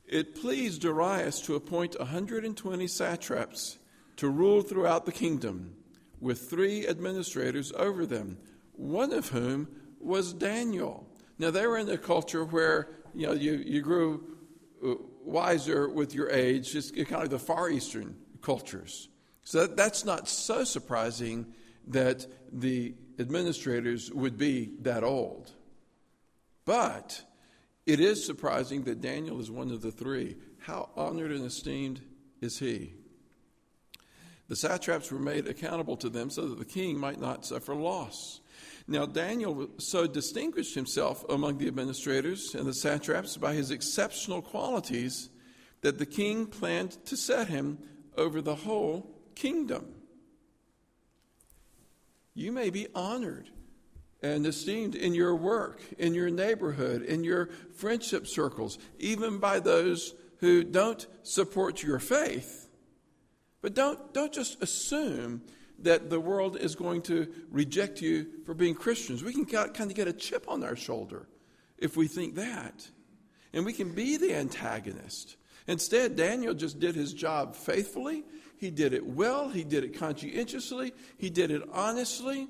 It 0.06 0.40
pleased 0.40 0.82
Darius 0.82 1.40
to 1.42 1.56
appoint 1.56 1.98
120 1.98 2.86
satraps 2.86 3.76
to 4.18 4.28
rule 4.28 4.62
throughout 4.62 5.04
the 5.04 5.12
kingdom 5.12 5.74
with 6.20 6.48
three 6.48 6.86
administrators 6.86 7.72
over 7.72 8.06
them, 8.06 8.38
one 8.72 9.12
of 9.12 9.30
whom 9.30 9.66
was 9.98 10.32
Daniel. 10.32 11.08
Now, 11.40 11.50
they 11.50 11.66
were 11.66 11.78
in 11.78 11.88
a 11.88 11.98
culture 11.98 12.44
where 12.44 12.88
you, 13.14 13.26
know, 13.26 13.32
you, 13.32 13.54
you 13.66 13.80
grew 13.80 14.36
uh, 14.86 14.94
wiser 15.24 15.88
with 15.88 16.14
your 16.14 16.30
age, 16.30 16.70
just 16.70 16.94
kind 16.94 17.24
of 17.24 17.30
the 17.30 17.38
Far 17.40 17.68
Eastern 17.68 18.19
cultures. 18.42 19.08
So 19.44 19.66
that's 19.66 20.04
not 20.04 20.28
so 20.28 20.64
surprising 20.64 21.46
that 21.88 22.26
the 22.52 22.94
administrators 23.18 24.10
would 24.12 24.38
be 24.38 24.72
that 24.82 25.02
old. 25.02 25.52
But 26.64 27.22
it 27.86 28.00
is 28.00 28.24
surprising 28.24 28.84
that 28.84 29.00
Daniel 29.00 29.40
is 29.40 29.50
one 29.50 29.70
of 29.70 29.82
the 29.82 29.90
three. 29.90 30.36
How 30.58 30.90
honored 30.96 31.32
and 31.32 31.44
esteemed 31.44 32.00
is 32.40 32.58
he? 32.58 32.94
The 34.48 34.56
satraps 34.56 35.10
were 35.12 35.18
made 35.18 35.46
accountable 35.46 35.96
to 35.98 36.08
them 36.08 36.28
so 36.28 36.48
that 36.48 36.58
the 36.58 36.64
king 36.64 36.98
might 36.98 37.20
not 37.20 37.46
suffer 37.46 37.74
loss. 37.74 38.40
Now, 38.88 39.06
Daniel 39.06 39.70
so 39.78 40.08
distinguished 40.08 40.74
himself 40.74 41.24
among 41.28 41.58
the 41.58 41.68
administrators 41.68 42.54
and 42.54 42.66
the 42.66 42.74
satraps 42.74 43.36
by 43.36 43.54
his 43.54 43.70
exceptional 43.70 44.42
qualities 44.42 45.30
that 45.82 45.98
the 45.98 46.06
king 46.06 46.46
planned 46.46 47.04
to 47.06 47.16
set 47.16 47.46
him 47.46 47.78
over 48.16 48.40
the 48.40 48.54
whole 48.54 49.10
kingdom. 49.34 49.94
You 52.34 52.52
may 52.52 52.70
be 52.70 52.86
honored 52.94 53.50
and 54.22 54.46
esteemed 54.46 54.94
in 54.94 55.14
your 55.14 55.34
work, 55.34 55.80
in 55.98 56.14
your 56.14 56.30
neighborhood, 56.30 57.02
in 57.02 57.24
your 57.24 57.48
friendship 57.74 58.26
circles, 58.26 58.78
even 58.98 59.38
by 59.38 59.60
those 59.60 60.14
who 60.38 60.64
don't 60.64 61.06
support 61.22 61.82
your 61.82 61.98
faith. 61.98 62.68
But 63.62 63.74
don't, 63.74 64.12
don't 64.14 64.32
just 64.32 64.62
assume 64.62 65.42
that 65.80 66.10
the 66.10 66.20
world 66.20 66.56
is 66.56 66.74
going 66.74 67.02
to 67.02 67.28
reject 67.50 68.00
you 68.00 68.26
for 68.44 68.54
being 68.54 68.74
Christians. 68.74 69.22
We 69.22 69.32
can 69.32 69.46
kind 69.46 69.90
of 69.90 69.94
get 69.94 70.08
a 70.08 70.12
chip 70.12 70.46
on 70.48 70.62
our 70.62 70.76
shoulder 70.76 71.28
if 71.78 71.96
we 71.96 72.06
think 72.06 72.34
that. 72.34 72.88
And 73.52 73.64
we 73.64 73.72
can 73.72 73.94
be 73.94 74.16
the 74.16 74.34
antagonist. 74.34 75.36
Instead, 75.70 76.16
Daniel 76.16 76.52
just 76.52 76.80
did 76.80 76.96
his 76.96 77.12
job 77.12 77.54
faithfully. 77.54 78.24
He 78.58 78.72
did 78.72 78.92
it 78.92 79.06
well. 79.06 79.48
He 79.48 79.62
did 79.62 79.84
it 79.84 79.96
conscientiously. 79.96 80.92
He 81.16 81.30
did 81.30 81.52
it 81.52 81.62
honestly, 81.72 82.48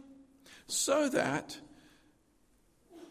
so 0.67 1.11
that 1.11 1.59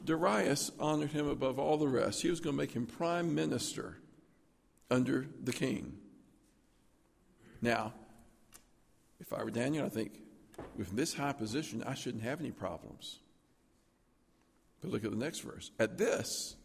Darius 0.04 0.72
honored 0.80 1.12
him 1.12 1.28
above 1.28 1.60
all 1.60 1.78
the 1.78 1.88
rest. 1.88 2.24
He 2.24 2.30
was 2.32 2.39
going 2.39 2.56
to 2.56 2.58
make 2.58 2.72
him 2.72 2.88
prime 2.88 3.36
minister 3.36 3.98
under 4.89 5.28
the 5.44 5.54
king. 5.54 6.00
Now, 7.62 7.94
if 9.20 9.32
I 9.32 9.44
were 9.44 9.51
Daniel, 9.51 9.86
I 9.86 9.89
think 9.89 10.13
with 10.75 10.89
this 10.89 11.13
high 11.13 11.34
position, 11.34 11.84
I 11.84 11.94
shouldn't 11.94 12.24
have 12.24 12.39
any 12.39 12.51
problems. 12.51 13.20
But 14.82 14.89
look 14.89 15.04
at 15.06 15.12
the 15.12 15.18
next 15.18 15.42
verse. 15.42 15.70
At 15.78 16.00
this, 16.00 16.56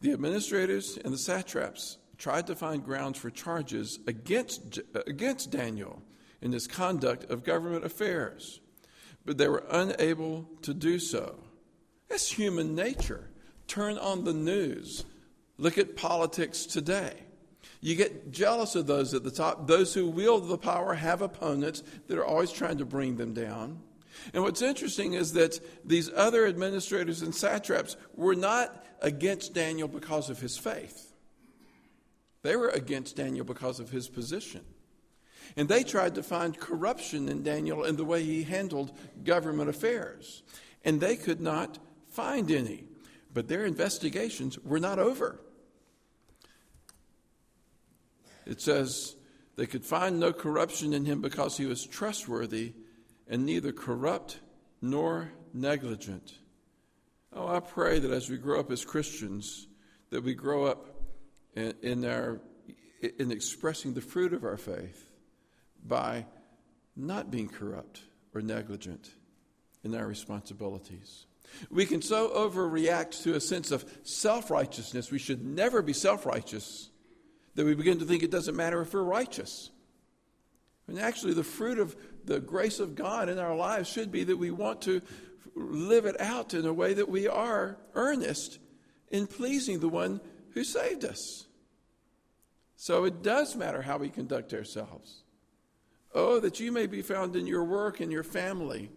the 0.00 0.12
administrators 0.12 0.96
and 1.04 1.12
the 1.12 1.18
satraps 1.18 1.98
tried 2.20 2.46
to 2.46 2.54
find 2.54 2.84
grounds 2.84 3.18
for 3.18 3.30
charges 3.30 3.98
against, 4.06 4.78
uh, 4.94 5.00
against 5.06 5.50
Daniel 5.50 6.02
in 6.42 6.52
his 6.52 6.66
conduct 6.66 7.28
of 7.30 7.42
government 7.42 7.84
affairs, 7.84 8.60
but 9.24 9.38
they 9.38 9.48
were 9.48 9.64
unable 9.70 10.46
to 10.62 10.74
do 10.74 10.98
so. 10.98 11.34
That's 12.08 12.30
human 12.30 12.74
nature. 12.74 13.30
Turn 13.66 13.96
on 13.98 14.24
the 14.24 14.34
news, 14.34 15.04
look 15.56 15.78
at 15.78 15.96
politics 15.96 16.66
today. 16.66 17.14
You 17.80 17.94
get 17.94 18.30
jealous 18.30 18.74
of 18.74 18.86
those 18.86 19.14
at 19.14 19.24
the 19.24 19.30
top. 19.30 19.66
Those 19.66 19.94
who 19.94 20.10
wield 20.10 20.48
the 20.48 20.58
power 20.58 20.92
have 20.92 21.22
opponents 21.22 21.82
that 22.08 22.18
are 22.18 22.24
always 22.24 22.52
trying 22.52 22.78
to 22.78 22.84
bring 22.84 23.16
them 23.16 23.32
down. 23.32 23.80
And 24.34 24.42
what's 24.42 24.60
interesting 24.60 25.14
is 25.14 25.32
that 25.32 25.58
these 25.86 26.10
other 26.14 26.46
administrators 26.46 27.22
and 27.22 27.34
satraps 27.34 27.96
were 28.14 28.34
not 28.34 28.84
against 29.00 29.54
Daniel 29.54 29.88
because 29.88 30.28
of 30.28 30.40
his 30.40 30.58
faith. 30.58 31.09
They 32.42 32.56
were 32.56 32.68
against 32.68 33.16
Daniel 33.16 33.44
because 33.44 33.80
of 33.80 33.90
his 33.90 34.08
position. 34.08 34.64
And 35.56 35.68
they 35.68 35.82
tried 35.82 36.14
to 36.14 36.22
find 36.22 36.58
corruption 36.58 37.28
in 37.28 37.42
Daniel 37.42 37.84
in 37.84 37.96
the 37.96 38.04
way 38.04 38.22
he 38.22 38.44
handled 38.44 38.92
government 39.24 39.68
affairs. 39.68 40.42
And 40.84 41.00
they 41.00 41.16
could 41.16 41.40
not 41.40 41.78
find 42.08 42.50
any. 42.50 42.84
But 43.32 43.48
their 43.48 43.64
investigations 43.64 44.58
were 44.58 44.80
not 44.80 44.98
over. 44.98 45.40
It 48.46 48.60
says 48.60 49.14
they 49.56 49.66
could 49.66 49.84
find 49.84 50.18
no 50.18 50.32
corruption 50.32 50.92
in 50.92 51.04
him 51.04 51.20
because 51.20 51.56
he 51.56 51.66
was 51.66 51.84
trustworthy 51.84 52.72
and 53.28 53.44
neither 53.44 53.72
corrupt 53.72 54.40
nor 54.80 55.32
negligent. 55.52 56.34
Oh, 57.32 57.46
I 57.46 57.60
pray 57.60 58.00
that 58.00 58.10
as 58.10 58.28
we 58.28 58.38
grow 58.38 58.58
up 58.58 58.72
as 58.72 58.84
Christians, 58.84 59.68
that 60.10 60.24
we 60.24 60.34
grow 60.34 60.64
up 60.64 60.89
in, 61.54 61.74
in 61.82 62.04
our 62.04 62.40
in 63.18 63.30
expressing 63.30 63.94
the 63.94 64.00
fruit 64.00 64.32
of 64.32 64.44
our 64.44 64.58
faith 64.58 65.10
by 65.82 66.26
not 66.96 67.30
being 67.30 67.48
corrupt 67.48 68.02
or 68.34 68.42
negligent 68.42 69.10
in 69.82 69.94
our 69.94 70.06
responsibilities. 70.06 71.26
We 71.70 71.86
can 71.86 72.02
so 72.02 72.28
overreact 72.28 73.22
to 73.22 73.34
a 73.34 73.40
sense 73.40 73.70
of 73.70 73.84
self 74.02 74.50
righteousness. 74.50 75.10
We 75.10 75.18
should 75.18 75.44
never 75.44 75.82
be 75.82 75.92
self 75.92 76.26
righteous 76.26 76.90
that 77.54 77.66
we 77.66 77.74
begin 77.74 77.98
to 77.98 78.04
think 78.04 78.22
it 78.22 78.30
doesn't 78.30 78.56
matter 78.56 78.80
if 78.80 78.94
we're 78.94 79.02
righteous. 79.02 79.70
And 80.86 80.98
actually, 80.98 81.34
the 81.34 81.44
fruit 81.44 81.78
of 81.78 81.96
the 82.24 82.40
grace 82.40 82.80
of 82.80 82.94
God 82.94 83.28
in 83.28 83.38
our 83.38 83.54
lives 83.54 83.88
should 83.88 84.12
be 84.12 84.24
that 84.24 84.36
we 84.36 84.50
want 84.50 84.82
to 84.82 85.00
live 85.54 86.06
it 86.06 86.20
out 86.20 86.54
in 86.54 86.66
a 86.66 86.72
way 86.72 86.94
that 86.94 87.08
we 87.08 87.26
are 87.26 87.76
earnest 87.94 88.58
in 89.10 89.26
pleasing 89.26 89.80
the 89.80 89.88
one 89.88 90.20
who 90.54 90.64
saved 90.64 91.04
us. 91.04 91.46
So 92.76 93.04
it 93.04 93.22
does 93.22 93.56
matter 93.56 93.82
how 93.82 93.98
we 93.98 94.08
conduct 94.08 94.54
ourselves. 94.54 95.22
Oh, 96.14 96.40
that 96.40 96.60
you 96.60 96.72
may 96.72 96.86
be 96.86 97.02
found 97.02 97.36
in 97.36 97.46
your 97.46 97.64
work 97.64 98.00
and 98.00 98.10
your 98.10 98.24
family 98.24 98.90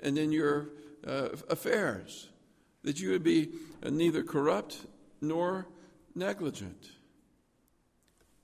and 0.00 0.18
in 0.18 0.32
your 0.32 0.70
uh, 1.06 1.30
affairs, 1.48 2.28
that 2.82 3.00
you 3.00 3.10
would 3.10 3.22
be 3.22 3.50
neither 3.82 4.22
corrupt 4.22 4.86
nor 5.20 5.66
negligent. 6.14 6.90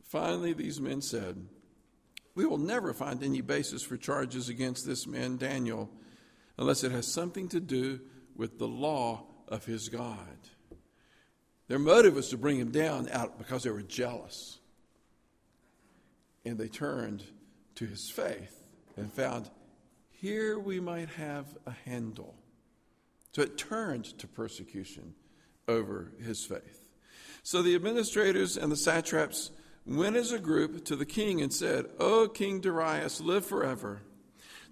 Finally, 0.03 0.53
these 0.53 0.81
men 0.81 1.03
said, 1.03 1.45
We 2.35 2.47
will 2.47 2.59
never 2.59 2.95
find 2.95 3.23
any 3.23 3.41
basis 3.41 3.83
for 3.83 3.97
charges 3.97 4.49
against 4.49 4.87
this 4.87 5.07
man, 5.07 5.37
Daniel, 5.37 5.91
unless 6.57 6.85
it 6.85 6.93
has 6.93 7.13
something 7.13 7.49
to 7.49 7.61
do 7.61 8.01
with 8.37 8.59
the 8.59 8.69
law 8.69 9.25
of 9.49 9.65
his 9.65 9.89
God. 9.89 10.39
Their 11.69 11.79
motive 11.79 12.15
was 12.15 12.29
to 12.29 12.37
bring 12.37 12.59
him 12.59 12.71
down 12.71 13.09
out 13.11 13.39
because 13.39 13.63
they 13.63 13.71
were 13.71 13.83
jealous. 13.83 14.59
And 16.45 16.59
they 16.59 16.69
turned 16.69 17.25
to 17.77 17.87
his 17.87 18.11
faith 18.11 18.69
and 18.97 19.13
found 19.13 19.51
here 20.11 20.59
we 20.59 20.81
might 20.81 21.09
have 21.11 21.47
a 21.67 21.71
handle. 21.71 22.35
So 23.33 23.43
it 23.43 23.59
turned 23.59 24.05
to 24.19 24.27
persecution 24.27 25.15
over 25.67 26.13
his 26.25 26.45
faith. 26.45 26.85
So 27.43 27.63
the 27.63 27.75
administrators 27.75 28.57
and 28.57 28.71
the 28.71 28.77
satraps 28.77 29.51
went 29.87 30.17
as 30.17 30.33
a 30.33 30.39
group 30.39 30.85
to 30.87 30.97
the 30.97 31.05
king 31.05 31.43
and 31.43 31.53
said, 31.53 31.87
O 31.99 32.29
King 32.29 32.61
Darius, 32.61 33.21
live 33.21 33.45
forever. 33.45 34.03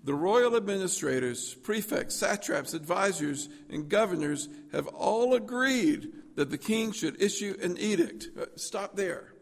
The 0.04 0.14
royal 0.14 0.56
administrators, 0.56 1.54
prefects, 1.54 2.16
satraps, 2.16 2.74
advisors, 2.74 3.48
and 3.68 3.88
governors 3.88 4.48
have 4.72 4.88
all 4.88 5.34
agreed 5.34 6.12
that 6.36 6.50
the 6.50 6.58
king 6.58 6.92
should 6.92 7.20
issue 7.20 7.56
an 7.62 7.76
edict. 7.78 8.28
Uh, 8.38 8.46
stop 8.56 8.96
there. 8.96 9.32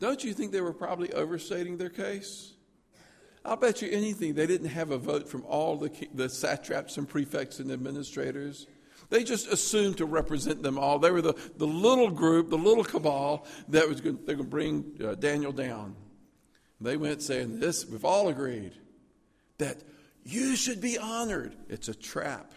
Don't 0.00 0.22
you 0.22 0.32
think 0.32 0.52
they 0.52 0.60
were 0.60 0.72
probably 0.72 1.12
overstating 1.12 1.76
their 1.76 1.90
case? 1.90 2.52
I'll 3.44 3.56
bet 3.56 3.82
you 3.82 3.88
anything 3.90 4.34
they 4.34 4.46
didn't 4.46 4.68
have 4.68 4.90
a 4.90 4.98
vote 4.98 5.28
from 5.28 5.44
all 5.44 5.76
the, 5.76 5.90
the 6.14 6.28
satraps 6.28 6.96
and 6.96 7.08
prefects 7.08 7.58
and 7.58 7.70
administrators. 7.70 8.66
They 9.10 9.24
just 9.24 9.48
assumed 9.48 9.98
to 9.98 10.04
represent 10.04 10.62
them 10.62 10.78
all. 10.78 10.98
They 10.98 11.10
were 11.10 11.22
the, 11.22 11.34
the 11.56 11.66
little 11.66 12.10
group, 12.10 12.50
the 12.50 12.58
little 12.58 12.84
cabal 12.84 13.46
that 13.68 13.88
was 13.88 14.00
going, 14.00 14.24
to 14.26 14.44
bring 14.44 14.98
uh, 15.02 15.14
Daniel 15.14 15.52
down. 15.52 15.96
They 16.80 16.96
went 16.96 17.22
saying, 17.22 17.58
This, 17.58 17.86
we've 17.86 18.04
all 18.04 18.28
agreed 18.28 18.72
that 19.56 19.78
you 20.24 20.56
should 20.56 20.80
be 20.80 20.98
honored. 20.98 21.56
It's 21.68 21.88
a 21.88 21.94
trap, 21.94 22.52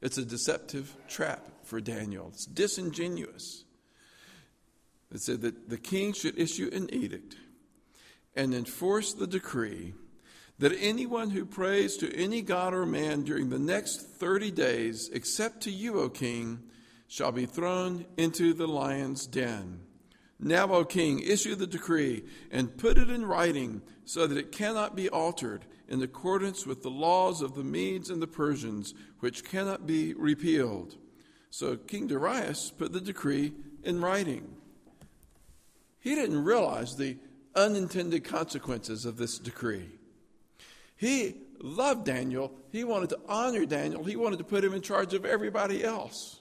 it's 0.00 0.16
a 0.16 0.24
deceptive 0.24 0.94
trap 1.08 1.44
for 1.64 1.80
Daniel. 1.80 2.28
It's 2.28 2.46
disingenuous. 2.46 3.64
It 5.12 5.20
said 5.20 5.42
that 5.42 5.68
the 5.68 5.78
king 5.78 6.12
should 6.12 6.38
issue 6.38 6.70
an 6.72 6.92
edict 6.92 7.36
and 8.34 8.54
enforce 8.54 9.12
the 9.12 9.26
decree 9.26 9.94
that 10.58 10.76
anyone 10.78 11.30
who 11.30 11.44
prays 11.44 11.96
to 11.96 12.14
any 12.14 12.40
god 12.42 12.74
or 12.74 12.86
man 12.86 13.22
during 13.22 13.50
the 13.50 13.58
next 13.58 14.02
30 14.02 14.50
days, 14.52 15.10
except 15.12 15.62
to 15.62 15.70
you, 15.70 16.00
O 16.00 16.08
king, 16.08 16.60
shall 17.08 17.32
be 17.32 17.46
thrown 17.46 18.06
into 18.16 18.52
the 18.54 18.66
lion's 18.66 19.26
den. 19.26 19.80
Now, 20.38 20.72
O 20.72 20.84
king, 20.84 21.20
issue 21.20 21.54
the 21.54 21.66
decree 21.66 22.24
and 22.50 22.76
put 22.76 22.98
it 22.98 23.10
in 23.10 23.24
writing 23.24 23.82
so 24.04 24.26
that 24.26 24.38
it 24.38 24.52
cannot 24.52 24.94
be 24.94 25.08
altered 25.08 25.64
in 25.88 26.02
accordance 26.02 26.66
with 26.66 26.82
the 26.82 26.90
laws 26.90 27.40
of 27.42 27.54
the 27.54 27.64
Medes 27.64 28.10
and 28.10 28.20
the 28.22 28.26
Persians, 28.26 28.94
which 29.20 29.44
cannot 29.44 29.86
be 29.86 30.14
repealed. 30.14 30.96
So 31.56 31.76
King 31.76 32.08
Darius 32.08 32.72
put 32.76 32.92
the 32.92 33.00
decree 33.00 33.52
in 33.84 34.00
writing. 34.00 34.56
He 36.00 36.16
didn't 36.16 36.42
realize 36.42 36.96
the 36.96 37.16
unintended 37.54 38.24
consequences 38.24 39.04
of 39.04 39.18
this 39.18 39.38
decree. 39.38 39.88
He 40.96 41.36
loved 41.60 42.06
Daniel. 42.06 42.52
He 42.72 42.82
wanted 42.82 43.10
to 43.10 43.20
honor 43.28 43.66
Daniel. 43.66 44.02
He 44.02 44.16
wanted 44.16 44.40
to 44.40 44.44
put 44.44 44.64
him 44.64 44.74
in 44.74 44.82
charge 44.82 45.14
of 45.14 45.24
everybody 45.24 45.84
else. 45.84 46.40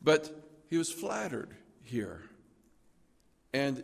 But 0.00 0.30
he 0.70 0.78
was 0.78 0.92
flattered 0.92 1.56
here. 1.82 2.22
And 3.52 3.82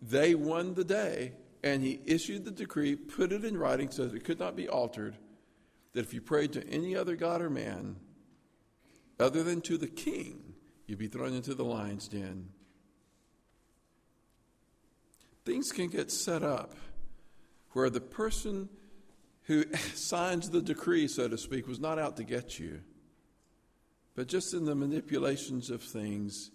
they 0.00 0.34
won 0.34 0.72
the 0.72 0.84
day, 0.84 1.32
and 1.62 1.82
he 1.82 2.00
issued 2.06 2.46
the 2.46 2.50
decree, 2.50 2.96
put 2.96 3.30
it 3.30 3.44
in 3.44 3.58
writing 3.58 3.90
so 3.90 4.06
that 4.06 4.16
it 4.16 4.24
could 4.24 4.38
not 4.38 4.56
be 4.56 4.70
altered, 4.70 5.18
that 5.92 6.00
if 6.00 6.14
you 6.14 6.22
prayed 6.22 6.54
to 6.54 6.66
any 6.66 6.96
other 6.96 7.14
god 7.14 7.42
or 7.42 7.50
man 7.50 7.96
other 9.20 9.42
than 9.42 9.60
to 9.62 9.76
the 9.76 9.88
king, 9.88 10.54
you'd 10.86 10.98
be 10.98 11.08
thrown 11.08 11.34
into 11.34 11.54
the 11.54 11.64
lion's 11.64 12.08
den. 12.08 12.48
Things 15.44 15.72
can 15.72 15.88
get 15.88 16.10
set 16.10 16.42
up 16.42 16.74
where 17.72 17.90
the 17.90 18.00
person 18.00 18.68
who 19.44 19.64
signs 19.94 20.50
the 20.50 20.62
decree, 20.62 21.08
so 21.08 21.28
to 21.28 21.38
speak, 21.38 21.66
was 21.66 21.80
not 21.80 21.98
out 21.98 22.16
to 22.16 22.24
get 22.24 22.58
you. 22.58 22.80
But 24.14 24.28
just 24.28 24.54
in 24.54 24.64
the 24.64 24.74
manipulations 24.74 25.70
of 25.70 25.82
things, 25.82 26.50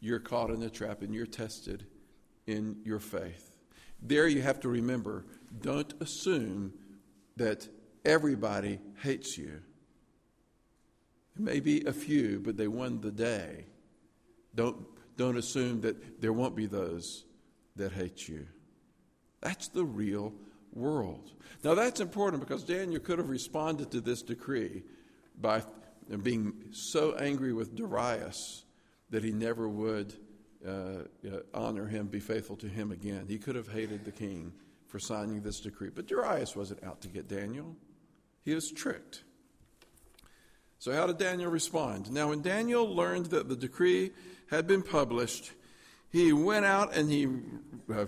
you're 0.00 0.20
caught 0.20 0.50
in 0.50 0.62
a 0.62 0.70
trap 0.70 1.02
and 1.02 1.14
you're 1.14 1.26
tested 1.26 1.86
in 2.46 2.76
your 2.84 3.00
faith. 3.00 3.52
There 4.02 4.28
you 4.28 4.42
have 4.42 4.60
to 4.60 4.68
remember 4.68 5.24
don't 5.60 5.92
assume 6.00 6.72
that 7.36 7.68
everybody 8.04 8.78
hates 9.02 9.38
you. 9.38 9.60
Maybe 11.38 11.84
a 11.84 11.92
few, 11.92 12.40
but 12.40 12.56
they 12.56 12.68
won 12.68 13.00
the 13.00 13.12
day. 13.12 13.66
Don't, 14.54 14.76
don't 15.16 15.36
assume 15.36 15.80
that 15.82 16.20
there 16.20 16.32
won't 16.32 16.56
be 16.56 16.66
those 16.66 17.24
that 17.76 17.92
hate 17.92 18.28
you. 18.28 18.46
That's 19.40 19.68
the 19.68 19.84
real 19.84 20.34
world. 20.72 21.32
Now, 21.62 21.74
that's 21.74 22.00
important 22.00 22.40
because 22.40 22.64
Daniel 22.64 23.00
could 23.00 23.18
have 23.18 23.28
responded 23.28 23.90
to 23.92 24.00
this 24.00 24.22
decree 24.22 24.82
by 25.40 25.62
being 26.22 26.54
so 26.72 27.14
angry 27.14 27.52
with 27.52 27.76
Darius 27.76 28.64
that 29.10 29.22
he 29.22 29.32
never 29.32 29.68
would 29.68 30.14
uh, 30.66 31.02
honor 31.54 31.86
him, 31.86 32.06
be 32.06 32.20
faithful 32.20 32.56
to 32.56 32.66
him 32.66 32.90
again. 32.90 33.26
He 33.28 33.38
could 33.38 33.54
have 33.54 33.68
hated 33.68 34.04
the 34.04 34.12
king 34.12 34.52
for 34.86 34.98
signing 34.98 35.42
this 35.42 35.60
decree. 35.60 35.90
But 35.94 36.06
Darius 36.06 36.56
wasn't 36.56 36.82
out 36.82 37.00
to 37.02 37.08
get 37.08 37.28
Daniel, 37.28 37.76
he 38.42 38.54
was 38.54 38.70
tricked. 38.70 39.24
So, 40.78 40.92
how 40.92 41.06
did 41.06 41.18
Daniel 41.18 41.50
respond? 41.50 42.10
Now, 42.12 42.28
when 42.28 42.40
Daniel 42.40 42.94
learned 42.94 43.26
that 43.26 43.48
the 43.48 43.56
decree 43.56 44.12
had 44.50 44.66
been 44.66 44.82
published, 44.82 45.52
he 46.10 46.32
went 46.32 46.64
out 46.64 46.94
and 46.94 47.10
he 47.10 47.26
uh, 47.92 48.06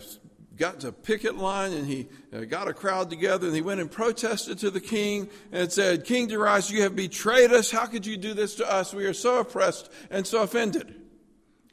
got 0.56 0.80
to 0.80 0.92
picket 0.92 1.36
line 1.36 1.72
and 1.72 1.86
he 1.86 2.08
uh, 2.32 2.40
got 2.40 2.68
a 2.68 2.72
crowd 2.72 3.10
together 3.10 3.46
and 3.46 3.56
he 3.56 3.62
went 3.62 3.80
and 3.80 3.90
protested 3.90 4.58
to 4.58 4.70
the 4.70 4.80
king 4.80 5.28
and 5.50 5.72
said, 5.72 6.04
King 6.04 6.28
Darius, 6.28 6.70
you 6.70 6.82
have 6.82 6.94
betrayed 6.94 7.50
us. 7.52 7.70
How 7.70 7.86
could 7.86 8.06
you 8.06 8.16
do 8.16 8.34
this 8.34 8.54
to 8.56 8.72
us? 8.72 8.94
We 8.94 9.04
are 9.06 9.14
so 9.14 9.40
oppressed 9.40 9.90
and 10.10 10.26
so 10.26 10.42
offended. 10.42 10.94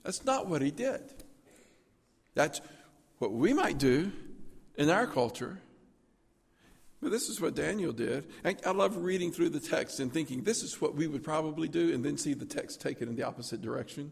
That's 0.04 0.26
not 0.26 0.48
what 0.48 0.62
he 0.62 0.72
did. 0.72 1.02
That's 2.34 2.62
what 3.20 3.32
we 3.34 3.54
might 3.54 3.78
do 3.78 4.12
in 4.78 4.90
our 4.90 5.06
culture. 5.06 5.60
But 7.02 7.12
this 7.12 7.30
is 7.30 7.40
what 7.40 7.56
Daniel 7.56 7.92
did. 7.92 8.28
And 8.44 8.58
I 8.66 8.72
love 8.72 8.98
reading 8.98 9.32
through 9.32 9.50
the 9.50 9.60
text 9.60 10.00
and 10.00 10.12
thinking 10.12 10.44
this 10.44 10.64
is 10.64 10.82
what 10.82 10.96
we 10.96 11.08
would 11.08 11.24
probably 11.24 11.68
do, 11.68 11.94
and 11.94 12.04
then 12.04 12.18
see 12.18 12.34
the 12.34 12.46
text 12.46 12.82
take 12.82 13.02
it 13.02 13.08
in 13.08 13.16
the 13.16 13.24
opposite 13.24 13.62
direction. 13.62 14.12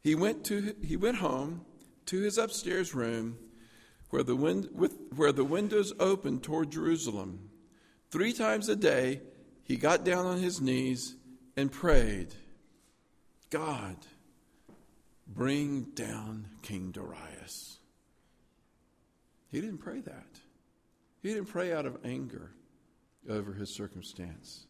He 0.00 0.14
went, 0.14 0.44
to, 0.46 0.74
he 0.82 0.96
went 0.96 1.16
home 1.16 1.64
to 2.06 2.20
his 2.20 2.38
upstairs 2.38 2.94
room 2.94 3.38
where 4.10 4.22
the, 4.22 4.36
wind, 4.36 4.68
with, 4.72 4.96
where 5.14 5.32
the 5.32 5.44
windows 5.44 5.92
opened 5.98 6.42
toward 6.42 6.70
Jerusalem. 6.70 7.50
Three 8.10 8.32
times 8.32 8.68
a 8.68 8.76
day, 8.76 9.20
he 9.64 9.76
got 9.76 10.04
down 10.04 10.24
on 10.24 10.38
his 10.38 10.60
knees 10.60 11.16
and 11.56 11.70
prayed, 11.70 12.34
God, 13.50 13.96
bring 15.26 15.82
down 15.94 16.46
King 16.62 16.90
Darius. 16.90 17.78
He 19.50 19.60
didn't 19.60 19.78
pray 19.78 20.00
that. 20.00 20.40
He 21.22 21.28
didn't 21.34 21.48
pray 21.48 21.72
out 21.72 21.86
of 21.86 21.98
anger 22.04 22.52
over 23.28 23.52
his 23.52 23.74
circumstance. 23.74 24.66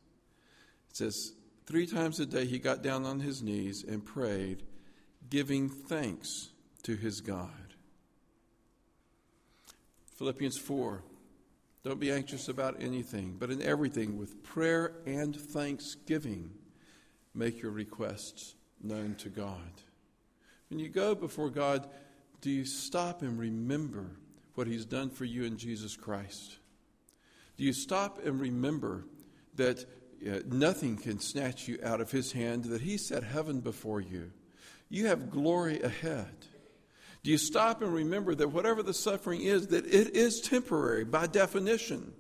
It 0.90 0.96
says, 0.96 1.32
three 1.66 1.86
times 1.86 2.18
a 2.18 2.26
day 2.26 2.46
he 2.46 2.58
got 2.58 2.82
down 2.82 3.04
on 3.04 3.20
his 3.20 3.42
knees 3.42 3.84
and 3.86 4.04
prayed, 4.04 4.62
giving 5.28 5.68
thanks 5.68 6.50
to 6.84 6.96
his 6.96 7.20
God. 7.20 7.74
Philippians 10.16 10.58
4 10.58 11.02
Don't 11.84 12.00
be 12.00 12.10
anxious 12.10 12.48
about 12.48 12.80
anything, 12.80 13.36
but 13.38 13.50
in 13.50 13.62
everything, 13.62 14.16
with 14.16 14.42
prayer 14.42 14.92
and 15.06 15.36
thanksgiving, 15.36 16.50
make 17.34 17.62
your 17.62 17.70
requests 17.70 18.54
known 18.82 19.14
to 19.16 19.28
God. 19.28 19.82
When 20.70 20.80
you 20.80 20.88
go 20.88 21.14
before 21.14 21.50
God, 21.50 21.88
do 22.40 22.50
you 22.50 22.64
stop 22.64 23.22
and 23.22 23.38
remember 23.38 24.16
what 24.58 24.66
He's 24.66 24.84
done 24.84 25.08
for 25.08 25.24
you 25.24 25.44
in 25.44 25.56
Jesus 25.56 25.96
Christ? 25.96 26.58
Do 27.56 27.62
you 27.62 27.72
stop 27.72 28.18
and 28.24 28.40
remember 28.40 29.04
that 29.54 29.86
uh, 30.26 30.40
nothing 30.48 30.96
can 30.96 31.20
snatch 31.20 31.68
you 31.68 31.78
out 31.84 32.00
of 32.00 32.10
His 32.10 32.32
hand, 32.32 32.64
that 32.64 32.80
He 32.80 32.98
set 32.98 33.22
heaven 33.22 33.60
before 33.60 34.00
you? 34.00 34.32
You 34.88 35.06
have 35.06 35.30
glory 35.30 35.80
ahead. 35.80 36.46
Do 37.22 37.30
you 37.30 37.38
stop 37.38 37.82
and 37.82 37.94
remember 37.94 38.34
that 38.34 38.48
whatever 38.48 38.82
the 38.82 38.94
suffering 38.94 39.42
is, 39.42 39.68
that 39.68 39.86
it 39.86 40.16
is 40.16 40.40
temporary 40.40 41.04
by 41.04 41.28
definition, 41.28 42.12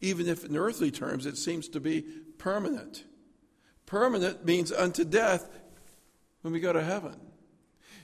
even 0.00 0.28
if 0.28 0.44
in 0.44 0.56
earthly 0.56 0.92
terms 0.92 1.26
it 1.26 1.36
seems 1.36 1.68
to 1.70 1.80
be 1.80 2.02
permanent? 2.38 3.02
Permanent 3.86 4.44
means 4.44 4.70
unto 4.70 5.04
death 5.04 5.48
when 6.42 6.52
we 6.52 6.60
go 6.60 6.72
to 6.72 6.82
heaven. 6.82 7.16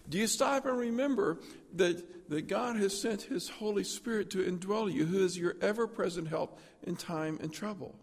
Do 0.09 0.19
you 0.19 0.27
stop 0.27 0.65
and 0.65 0.79
remember 0.79 1.39
that, 1.75 2.31
that 2.31 2.49
God 2.49 2.77
has 2.77 2.99
sent 2.99 3.23
His 3.23 3.49
Holy 3.49 3.85
Spirit 3.85 4.31
to 4.31 4.39
indwell 4.39 4.93
you, 4.93 5.05
who 5.05 5.25
is 5.25 5.37
your 5.37 5.57
ever 5.61 5.87
present 5.87 6.29
help 6.29 6.59
in 6.83 6.97
time 6.97 7.39
and 7.43 7.53
trouble? 7.53 7.95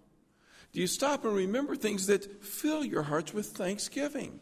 Do 0.71 0.81
you 0.81 0.87
stop 0.87 1.23
and 1.25 1.33
remember 1.33 1.75
things 1.75 2.07
that 2.07 2.43
fill 2.43 2.83
your 2.83 3.03
hearts 3.03 3.33
with 3.33 3.47
thanksgiving? 3.47 4.39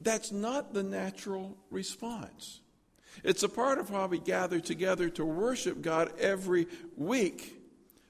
That's 0.00 0.32
not 0.32 0.72
the 0.72 0.82
natural 0.82 1.56
response. 1.70 2.60
It's 3.24 3.42
a 3.42 3.48
part 3.48 3.78
of 3.78 3.88
how 3.88 4.06
we 4.06 4.18
gather 4.18 4.60
together 4.60 5.10
to 5.10 5.24
worship 5.24 5.82
God 5.82 6.12
every 6.18 6.68
week 6.96 7.60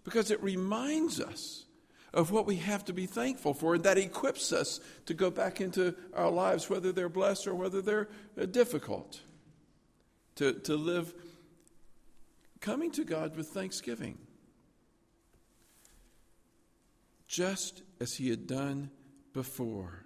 because 0.05 0.31
it 0.31 0.43
reminds 0.43 1.21
us 1.21 1.65
of 2.15 2.31
what 2.31 2.47
we 2.47 2.57
have 2.57 2.85
to 2.87 2.93
be 2.93 3.07
thankful 3.07 3.55
for, 3.55 3.75
and 3.75 3.85
that 3.85 3.99
equips 3.99 4.53
us 4.53 4.81
to 5.07 5.15
go 5.15 5.31
back 5.31 5.61
into 5.61 5.95
our 6.15 6.31
lives, 6.31 6.71
whether 6.71 6.93
they're 6.93 7.09
blessed 7.09 7.47
or 7.47 7.55
whether 7.55 7.83
they're 7.83 8.09
uh, 8.41 8.47
difficult, 8.47 9.21
to, 10.37 10.55
to 10.55 10.75
live 10.77 11.13
coming 12.61 12.91
to 12.93 13.05
God 13.05 13.37
with 13.37 13.49
thanksgiving. 13.49 14.19
Just 17.27 17.83
as 18.01 18.15
he 18.15 18.31
had 18.31 18.47
done 18.47 18.91
before. 19.35 20.05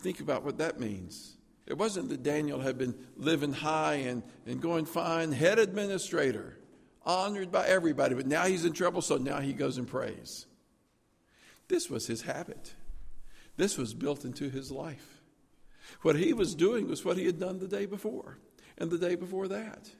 Think 0.00 0.20
about 0.20 0.44
what 0.44 0.58
that 0.58 0.80
means. 0.80 1.36
It 1.66 1.76
wasn't 1.76 2.08
that 2.08 2.22
Daniel 2.22 2.60
had 2.60 2.78
been 2.78 2.94
living 3.16 3.52
high 3.52 3.94
and, 3.94 4.22
and 4.46 4.60
going 4.60 4.86
fine, 4.86 5.32
head 5.32 5.58
administrator, 5.58 6.58
honored 7.04 7.52
by 7.52 7.66
everybody, 7.66 8.14
but 8.14 8.26
now 8.26 8.46
he's 8.46 8.64
in 8.64 8.72
trouble, 8.72 9.02
so 9.02 9.18
now 9.18 9.38
he 9.40 9.52
goes 9.52 9.78
and 9.78 9.86
prays. 9.86 10.46
This 11.68 11.90
was 11.90 12.06
his 12.06 12.22
habit. 12.22 12.74
This 13.56 13.76
was 13.76 13.94
built 13.94 14.24
into 14.24 14.48
his 14.48 14.70
life. 14.70 15.20
What 16.02 16.16
he 16.16 16.32
was 16.32 16.54
doing 16.54 16.88
was 16.88 17.04
what 17.04 17.16
he 17.16 17.26
had 17.26 17.40
done 17.40 17.58
the 17.58 17.68
day 17.68 17.86
before 17.86 18.38
and 18.76 18.90
the 18.90 18.98
day 18.98 19.14
before 19.14 19.48
that. 19.48 19.90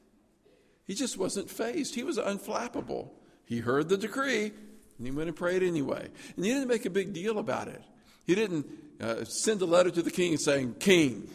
He 0.86 0.94
just 0.94 1.18
wasn't 1.18 1.50
fazed. 1.50 1.94
He 1.94 2.02
was 2.02 2.18
unflappable. 2.18 3.10
He 3.44 3.58
heard 3.58 3.88
the 3.88 3.96
decree 3.96 4.52
and 4.98 5.06
he 5.06 5.10
went 5.10 5.28
and 5.28 5.36
prayed 5.36 5.62
anyway. 5.62 6.08
And 6.36 6.44
he 6.44 6.52
didn't 6.52 6.68
make 6.68 6.86
a 6.86 6.90
big 6.90 7.12
deal 7.12 7.38
about 7.38 7.68
it. 7.68 7.82
He 8.26 8.34
didn't 8.34 8.66
uh, 9.00 9.24
send 9.24 9.62
a 9.62 9.66
letter 9.66 9.90
to 9.90 10.02
the 10.02 10.10
king 10.10 10.36
saying, 10.36 10.76
King, 10.80 11.30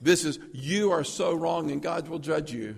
this 0.00 0.24
is, 0.24 0.38
you 0.52 0.90
are 0.90 1.04
so 1.04 1.34
wrong 1.34 1.70
and 1.70 1.80
God 1.80 2.08
will 2.08 2.18
judge 2.18 2.52
you. 2.52 2.76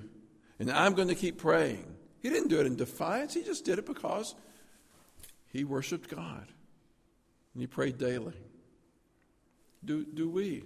And 0.58 0.70
I'm 0.70 0.94
going 0.94 1.08
to 1.08 1.14
keep 1.14 1.38
praying. 1.38 1.84
He 2.20 2.30
didn't 2.30 2.48
do 2.48 2.60
it 2.60 2.66
in 2.66 2.76
defiance, 2.76 3.34
he 3.34 3.42
just 3.42 3.64
did 3.64 3.78
it 3.78 3.86
because 3.86 4.34
he 5.48 5.64
worshiped 5.64 6.08
God. 6.08 6.46
And 7.54 7.62
he 7.62 7.66
prayed 7.66 7.98
daily. 7.98 8.34
Do, 9.84 10.04
do 10.04 10.28
we? 10.28 10.64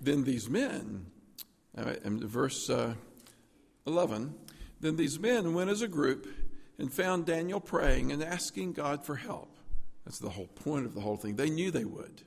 Then 0.00 0.24
these 0.24 0.48
men, 0.48 1.06
in 2.04 2.26
verse 2.26 2.68
uh, 2.70 2.94
11, 3.86 4.34
then 4.80 4.96
these 4.96 5.18
men 5.18 5.54
went 5.54 5.70
as 5.70 5.82
a 5.82 5.88
group 5.88 6.26
and 6.78 6.92
found 6.92 7.26
Daniel 7.26 7.60
praying 7.60 8.12
and 8.12 8.22
asking 8.22 8.72
God 8.72 9.04
for 9.04 9.16
help. 9.16 9.56
That's 10.04 10.18
the 10.18 10.30
whole 10.30 10.46
point 10.46 10.86
of 10.86 10.94
the 10.94 11.00
whole 11.00 11.16
thing. 11.16 11.36
They 11.36 11.50
knew 11.50 11.70
they 11.70 11.84
would. 11.84 12.22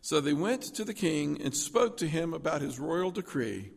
So 0.00 0.20
they 0.20 0.32
went 0.32 0.62
to 0.74 0.84
the 0.84 0.94
king 0.94 1.40
and 1.40 1.54
spoke 1.54 1.96
to 1.98 2.08
him 2.08 2.34
about 2.34 2.62
his 2.62 2.78
royal 2.78 3.10
decree. 3.10 3.70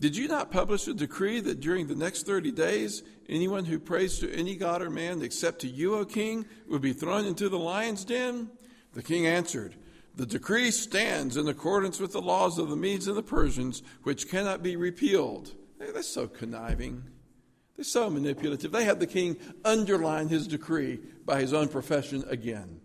Did 0.00 0.16
you 0.16 0.26
not 0.26 0.50
publish 0.50 0.88
a 0.88 0.94
decree 0.94 1.40
that 1.40 1.60
during 1.60 1.86
the 1.86 1.94
next 1.94 2.26
30 2.26 2.50
days, 2.50 3.02
anyone 3.28 3.64
who 3.64 3.78
prays 3.78 4.18
to 4.18 4.32
any 4.32 4.56
god 4.56 4.82
or 4.82 4.90
man 4.90 5.22
except 5.22 5.60
to 5.60 5.68
you, 5.68 5.94
O 5.94 6.04
king, 6.04 6.46
would 6.68 6.82
be 6.82 6.92
thrown 6.92 7.24
into 7.24 7.48
the 7.48 7.58
lion's 7.58 8.04
den? 8.04 8.50
The 8.92 9.02
king 9.02 9.26
answered, 9.26 9.76
The 10.16 10.26
decree 10.26 10.72
stands 10.72 11.36
in 11.36 11.48
accordance 11.48 12.00
with 12.00 12.12
the 12.12 12.20
laws 12.20 12.58
of 12.58 12.70
the 12.70 12.76
Medes 12.76 13.06
and 13.06 13.16
the 13.16 13.22
Persians, 13.22 13.82
which 14.02 14.28
cannot 14.28 14.62
be 14.62 14.76
repealed. 14.76 15.52
Hey, 15.78 15.90
that's 15.92 16.08
so 16.08 16.26
conniving. 16.26 17.04
They're 17.76 17.84
so 17.84 18.10
manipulative. 18.10 18.72
They 18.72 18.84
had 18.84 19.00
the 19.00 19.06
king 19.06 19.36
underline 19.64 20.28
his 20.28 20.46
decree 20.46 21.00
by 21.24 21.40
his 21.40 21.52
own 21.52 21.68
profession 21.68 22.24
again. 22.28 22.80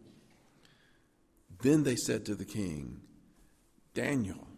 Then 1.62 1.84
they 1.84 1.96
said 1.96 2.26
to 2.26 2.36
the 2.36 2.46
king, 2.46 3.02
Daniel, 3.94 4.49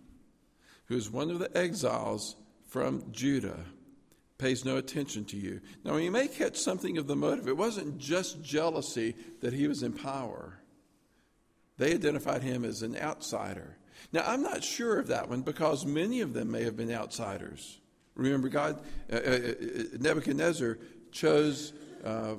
who 0.91 0.97
is 0.97 1.09
one 1.09 1.31
of 1.31 1.39
the 1.39 1.57
exiles 1.57 2.35
from 2.67 3.01
Judah, 3.13 3.63
pays 4.37 4.65
no 4.65 4.75
attention 4.75 5.23
to 5.23 5.37
you. 5.37 5.61
Now, 5.85 5.95
you 5.95 6.11
may 6.11 6.27
catch 6.27 6.57
something 6.57 6.97
of 6.97 7.07
the 7.07 7.15
motive. 7.15 7.47
It 7.47 7.55
wasn't 7.55 7.97
just 7.97 8.43
jealousy 8.43 9.15
that 9.39 9.53
he 9.53 9.69
was 9.69 9.83
in 9.83 9.93
power, 9.93 10.59
they 11.77 11.93
identified 11.93 12.43
him 12.43 12.65
as 12.65 12.81
an 12.81 12.97
outsider. 12.97 13.77
Now, 14.11 14.25
I'm 14.27 14.43
not 14.43 14.65
sure 14.65 14.99
of 14.99 15.07
that 15.07 15.29
one 15.29 15.43
because 15.43 15.85
many 15.85 16.19
of 16.19 16.33
them 16.33 16.51
may 16.51 16.65
have 16.65 16.75
been 16.75 16.91
outsiders. 16.91 17.79
Remember, 18.15 18.49
God, 18.49 18.83
uh, 19.09 19.15
uh, 19.15 19.19
uh 19.19 19.53
Nebuchadnezzar 19.97 20.77
chose 21.13 21.71
uh, 22.03 22.33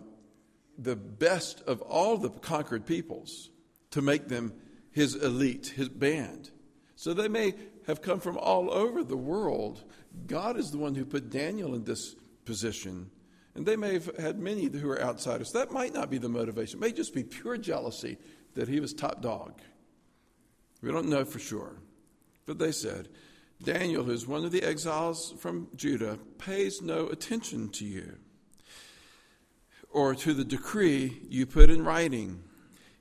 the 0.76 0.96
best 0.96 1.62
of 1.66 1.80
all 1.80 2.18
the 2.18 2.28
conquered 2.28 2.84
peoples 2.84 3.48
to 3.92 4.02
make 4.02 4.28
them 4.28 4.52
his 4.90 5.14
elite, 5.14 5.72
his 5.74 5.88
band. 5.88 6.50
So 6.96 7.14
they 7.14 7.28
may 7.28 7.54
have 7.86 8.02
come 8.02 8.20
from 8.20 8.36
all 8.38 8.72
over 8.72 9.02
the 9.02 9.16
world. 9.16 9.82
God 10.26 10.56
is 10.56 10.70
the 10.70 10.78
one 10.78 10.94
who 10.94 11.04
put 11.04 11.30
Daniel 11.30 11.74
in 11.74 11.84
this 11.84 12.14
position. 12.44 13.10
And 13.54 13.66
they 13.66 13.76
may 13.76 13.94
have 13.94 14.16
had 14.16 14.38
many 14.38 14.66
who 14.66 14.90
are 14.90 15.02
outsiders. 15.02 15.52
That 15.52 15.72
might 15.72 15.92
not 15.92 16.10
be 16.10 16.18
the 16.18 16.28
motivation. 16.28 16.78
It 16.78 16.82
may 16.82 16.92
just 16.92 17.14
be 17.14 17.22
pure 17.22 17.58
jealousy 17.58 18.16
that 18.54 18.68
he 18.68 18.80
was 18.80 18.94
top 18.94 19.20
dog. 19.20 19.60
We 20.80 20.90
don't 20.90 21.08
know 21.08 21.24
for 21.24 21.38
sure. 21.38 21.76
But 22.46 22.58
they 22.58 22.72
said, 22.72 23.08
Daniel, 23.62 24.04
who's 24.04 24.26
one 24.26 24.44
of 24.44 24.52
the 24.52 24.62
exiles 24.62 25.34
from 25.38 25.68
Judah, 25.76 26.18
pays 26.38 26.82
no 26.82 27.06
attention 27.08 27.68
to 27.70 27.84
you 27.84 28.16
or 29.90 30.14
to 30.14 30.34
the 30.34 30.44
decree 30.44 31.20
you 31.28 31.46
put 31.46 31.70
in 31.70 31.84
writing. 31.84 32.42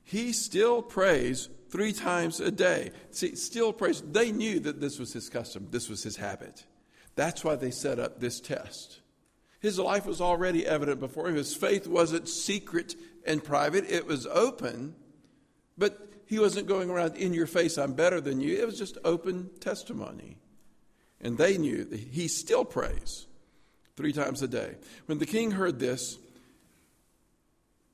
He 0.03 0.33
still 0.33 0.81
prays 0.81 1.49
three 1.71 1.93
times 1.93 2.39
a 2.39 2.51
day. 2.51 2.91
See, 3.11 3.35
still 3.35 3.73
prays. 3.73 4.01
They 4.01 4.31
knew 4.31 4.59
that 4.59 4.81
this 4.81 4.99
was 4.99 5.13
his 5.13 5.29
custom, 5.29 5.67
this 5.71 5.89
was 5.89 6.03
his 6.03 6.17
habit. 6.17 6.65
That's 7.15 7.43
why 7.43 7.55
they 7.55 7.71
set 7.71 7.99
up 7.99 8.19
this 8.19 8.39
test. 8.39 8.99
His 9.59 9.79
life 9.79 10.05
was 10.05 10.21
already 10.21 10.65
evident 10.65 10.99
before 10.99 11.27
him. 11.27 11.35
His 11.35 11.55
faith 11.55 11.87
wasn't 11.87 12.27
secret 12.27 12.95
and 13.25 13.43
private, 13.43 13.89
it 13.89 14.05
was 14.05 14.27
open, 14.27 14.95
but 15.77 16.11
he 16.25 16.39
wasn't 16.39 16.67
going 16.67 16.89
around 16.89 17.17
in 17.17 17.33
your 17.33 17.45
face, 17.45 17.77
I'm 17.77 17.93
better 17.93 18.21
than 18.21 18.41
you. 18.41 18.57
It 18.57 18.65
was 18.65 18.77
just 18.77 18.97
open 19.03 19.49
testimony. 19.59 20.37
And 21.19 21.37
they 21.37 21.57
knew 21.57 21.83
that 21.83 21.99
he 21.99 22.27
still 22.27 22.65
prays 22.65 23.27
three 23.95 24.13
times 24.13 24.41
a 24.41 24.47
day. 24.47 24.75
When 25.05 25.19
the 25.19 25.25
king 25.25 25.51
heard 25.51 25.77
this, 25.79 26.17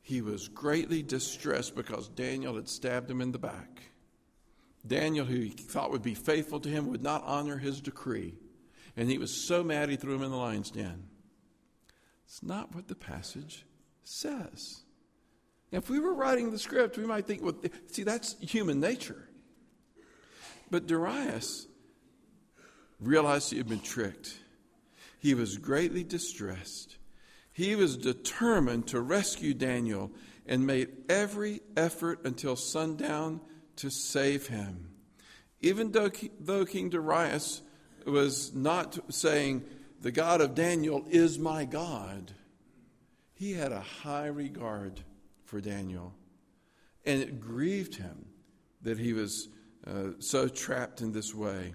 he 0.08 0.22
was 0.22 0.48
greatly 0.48 1.04
distressed 1.04 1.76
because 1.76 2.08
Daniel 2.08 2.56
had 2.56 2.70
stabbed 2.70 3.12
him 3.12 3.20
in 3.20 3.34
the 3.34 3.38
back. 3.38 3.82
Daniel, 4.88 5.26
who 5.26 5.36
he 5.36 5.50
thought 5.50 5.91
would 5.91 6.02
be 6.02 6.13
faithful 6.13 6.62
to 6.62 6.70
him, 6.70 6.88
would 6.88 7.04
not 7.04 7.26
honor 7.26 7.58
his 7.58 7.82
decree. 7.82 8.34
And 8.96 9.10
he 9.10 9.17
was 9.17 9.46
so 9.46 9.65
mad 9.65 9.89
he 9.89 9.98
threw 9.98 10.15
him 10.15 10.24
in 10.24 10.32
the 10.32 10.38
lion's 10.38 10.72
den. 10.72 11.10
It's 12.26 12.41
not 12.41 12.74
what 12.74 12.88
the 12.88 12.96
passage 12.96 13.65
says. 14.06 14.80
Now, 15.74 15.80
if 15.80 15.89
we 15.89 16.00
were 16.00 16.13
writing 16.13 16.52
the 16.52 16.58
script, 16.58 16.98
we 16.98 17.06
might 17.06 17.28
think, 17.28 17.43
well, 17.43 17.58
see, 17.91 18.04
that's 18.04 18.39
human 18.39 18.80
nature. 18.80 19.28
But 20.72 20.88
Darius 20.88 21.67
realized 23.02 23.52
he 23.52 23.58
had 23.58 23.67
been 23.67 23.82
tricked. 23.82 24.39
He 25.20 25.34
was 25.34 25.58
greatly 25.58 26.06
distressed. 26.06 26.97
He 27.58 27.74
was 27.74 27.98
determined 27.98 28.86
to 28.89 29.02
rescue 29.02 29.56
Daniel 29.56 30.12
and 30.46 30.67
made 30.67 30.89
every 31.10 31.62
effort 31.76 32.24
until 32.24 32.56
sundown 32.56 33.41
to 33.78 33.89
save 33.89 34.46
him. 34.46 34.91
Even 35.62 35.91
though, 35.91 36.65
King 36.65 36.91
Darius 36.91 37.63
was 38.06 38.54
not 38.54 39.00
saying, 39.12 39.65
The 40.02 40.12
God 40.12 40.39
of 40.39 40.54
Daniel 40.54 41.04
is 41.10 41.39
my 41.39 41.65
God, 41.65 42.32
he 43.34 43.54
had 43.54 43.72
a 43.72 43.82
high 43.82 44.28
regard 44.28 45.02
for 45.43 45.60
Daniel. 45.60 46.13
And 47.08 47.24
it 47.24 47.41
grieved 47.41 47.96
him 47.96 48.28
that 48.84 49.00
he 49.00 49.13
was 49.13 49.50
uh, 49.88 50.10
so 50.20 50.48
trapped 50.48 51.02
in 51.02 51.12
this 51.12 51.34
way. 51.34 51.74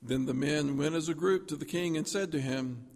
Then 0.00 0.24
the 0.24 0.32
men 0.32 0.78
went 0.78 0.94
as 0.94 1.10
a 1.10 1.14
group 1.14 1.46
to 1.48 1.56
the 1.56 1.66
king 1.66 1.98
and 1.98 2.08
said 2.08 2.32
to 2.32 2.40
him, 2.40 2.86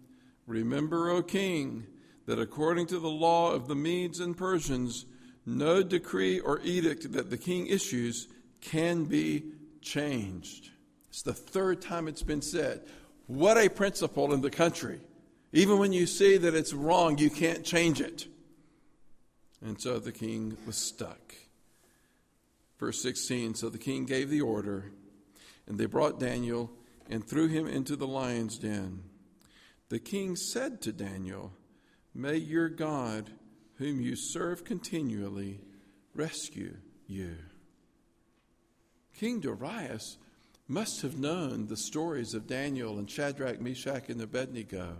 Remember, 0.47 1.09
O 1.09 1.23
king, 1.23 1.87
that 2.25 2.39
according 2.39 2.87
to 2.87 2.99
the 2.99 3.09
law 3.09 3.51
of 3.51 3.67
the 3.67 3.75
Medes 3.75 4.19
and 4.19 4.37
Persians, 4.37 5.05
no 5.45 5.83
decree 5.83 6.39
or 6.39 6.59
edict 6.61 7.11
that 7.13 7.29
the 7.29 7.37
king 7.37 7.67
issues 7.67 8.27
can 8.61 9.05
be 9.05 9.43
changed. 9.81 10.69
It's 11.09 11.21
the 11.21 11.33
third 11.33 11.81
time 11.81 12.07
it's 12.07 12.23
been 12.23 12.41
said. 12.41 12.81
What 13.27 13.57
a 13.57 13.69
principle 13.69 14.33
in 14.33 14.41
the 14.41 14.49
country. 14.49 14.99
Even 15.51 15.77
when 15.77 15.93
you 15.93 16.07
see 16.07 16.37
that 16.37 16.55
it's 16.55 16.73
wrong, 16.73 17.17
you 17.17 17.29
can't 17.29 17.63
change 17.63 18.01
it. 18.01 18.27
And 19.63 19.79
so 19.79 19.99
the 19.99 20.11
king 20.11 20.57
was 20.65 20.75
stuck. 20.75 21.35
Verse 22.79 23.01
16 23.01 23.55
So 23.55 23.69
the 23.69 23.77
king 23.77 24.05
gave 24.05 24.29
the 24.29 24.41
order, 24.41 24.91
and 25.67 25.77
they 25.77 25.85
brought 25.85 26.19
Daniel 26.19 26.71
and 27.09 27.23
threw 27.23 27.47
him 27.47 27.67
into 27.67 27.95
the 27.95 28.07
lion's 28.07 28.57
den. 28.57 29.03
The 29.93 29.99
king 29.99 30.35
said 30.35 30.81
to 30.81 30.91
Daniel, 30.91 31.53
May 32.15 32.37
your 32.37 32.67
God, 32.67 33.29
whom 33.75 34.01
you 34.01 34.15
serve 34.15 34.65
continually, 34.65 35.59
rescue 36.15 36.77
you. 37.05 37.35
King 39.15 39.39
Darius 39.39 40.17
must 40.67 41.03
have 41.03 41.19
known 41.19 41.67
the 41.67 41.77
stories 41.77 42.33
of 42.33 42.47
Daniel 42.47 42.97
and 42.97 43.07
Shadrach, 43.07 43.61
Meshach, 43.61 44.09
and 44.09 44.19
Abednego. 44.19 44.97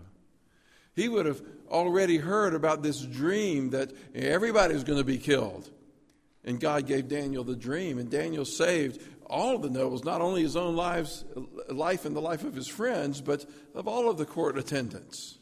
He 0.94 1.08
would 1.08 1.26
have 1.26 1.42
already 1.68 2.18
heard 2.18 2.54
about 2.54 2.84
this 2.84 3.00
dream 3.00 3.70
that 3.70 3.92
everybody 4.14 4.74
was 4.74 4.84
going 4.84 5.00
to 5.00 5.04
be 5.04 5.18
killed. 5.18 5.68
And 6.44 6.60
God 6.60 6.86
gave 6.86 7.08
Daniel 7.08 7.42
the 7.42 7.56
dream, 7.56 7.98
and 7.98 8.08
Daniel 8.08 8.44
saved 8.44 9.02
all 9.34 9.56
of 9.56 9.62
the 9.62 9.70
nobles, 9.70 10.04
not 10.04 10.20
only 10.20 10.42
his 10.42 10.54
own 10.54 10.76
lives, 10.76 11.24
life 11.68 12.04
and 12.04 12.14
the 12.14 12.20
life 12.20 12.44
of 12.44 12.54
his 12.54 12.68
friends, 12.68 13.20
but 13.20 13.44
of 13.74 13.88
all 13.88 14.08
of 14.08 14.16
the 14.16 14.24
court 14.24 14.56
attendants. 14.56 15.38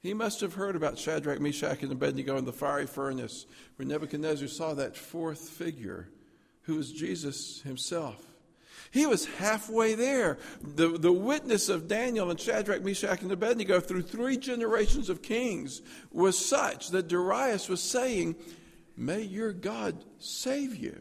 He 0.00 0.12
must 0.12 0.40
have 0.40 0.54
heard 0.54 0.74
about 0.74 0.98
Shadrach, 0.98 1.40
Meshach, 1.40 1.84
and 1.84 1.92
Abednego 1.92 2.36
in 2.36 2.44
the 2.44 2.52
fiery 2.52 2.88
furnace, 2.88 3.46
where 3.76 3.86
Nebuchadnezzar 3.86 4.48
saw 4.48 4.74
that 4.74 4.96
fourth 4.96 5.48
figure, 5.48 6.08
who 6.62 6.74
was 6.74 6.90
Jesus 6.90 7.62
himself. 7.62 8.20
He 8.90 9.06
was 9.06 9.26
halfway 9.26 9.94
there. 9.94 10.38
The, 10.60 10.98
the 10.98 11.12
witness 11.12 11.68
of 11.68 11.86
Daniel 11.86 12.28
and 12.28 12.40
Shadrach, 12.40 12.82
Meshach, 12.82 13.22
and 13.22 13.30
Abednego 13.30 13.78
through 13.78 14.02
three 14.02 14.36
generations 14.36 15.08
of 15.08 15.22
kings 15.22 15.80
was 16.10 16.36
such 16.36 16.88
that 16.88 17.06
Darius 17.06 17.68
was 17.68 17.80
saying, 17.80 18.34
May 18.96 19.22
your 19.22 19.52
God 19.52 20.04
save 20.18 20.74
you. 20.74 21.00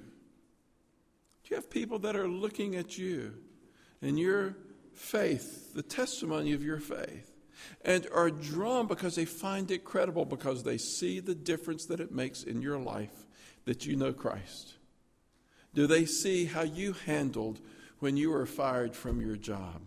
You 1.51 1.57
have 1.57 1.69
people 1.69 1.99
that 1.99 2.15
are 2.15 2.29
looking 2.29 2.77
at 2.77 2.97
you 2.97 3.33
and 4.01 4.17
your 4.17 4.55
faith, 4.93 5.73
the 5.73 5.83
testimony 5.83 6.53
of 6.53 6.63
your 6.63 6.79
faith, 6.79 7.29
and 7.83 8.07
are 8.15 8.31
drawn 8.31 8.87
because 8.87 9.15
they 9.15 9.25
find 9.25 9.69
it 9.69 9.83
credible, 9.83 10.23
because 10.23 10.63
they 10.63 10.77
see 10.77 11.19
the 11.19 11.35
difference 11.35 11.85
that 11.87 11.99
it 11.99 12.13
makes 12.13 12.43
in 12.43 12.61
your 12.61 12.79
life 12.79 13.25
that 13.65 13.85
you 13.85 13.97
know 13.97 14.13
Christ? 14.13 14.75
Do 15.73 15.87
they 15.87 16.05
see 16.05 16.45
how 16.45 16.61
you 16.61 16.93
handled 17.05 17.59
when 17.99 18.15
you 18.15 18.31
were 18.31 18.45
fired 18.45 18.95
from 18.95 19.19
your 19.19 19.35
job? 19.35 19.81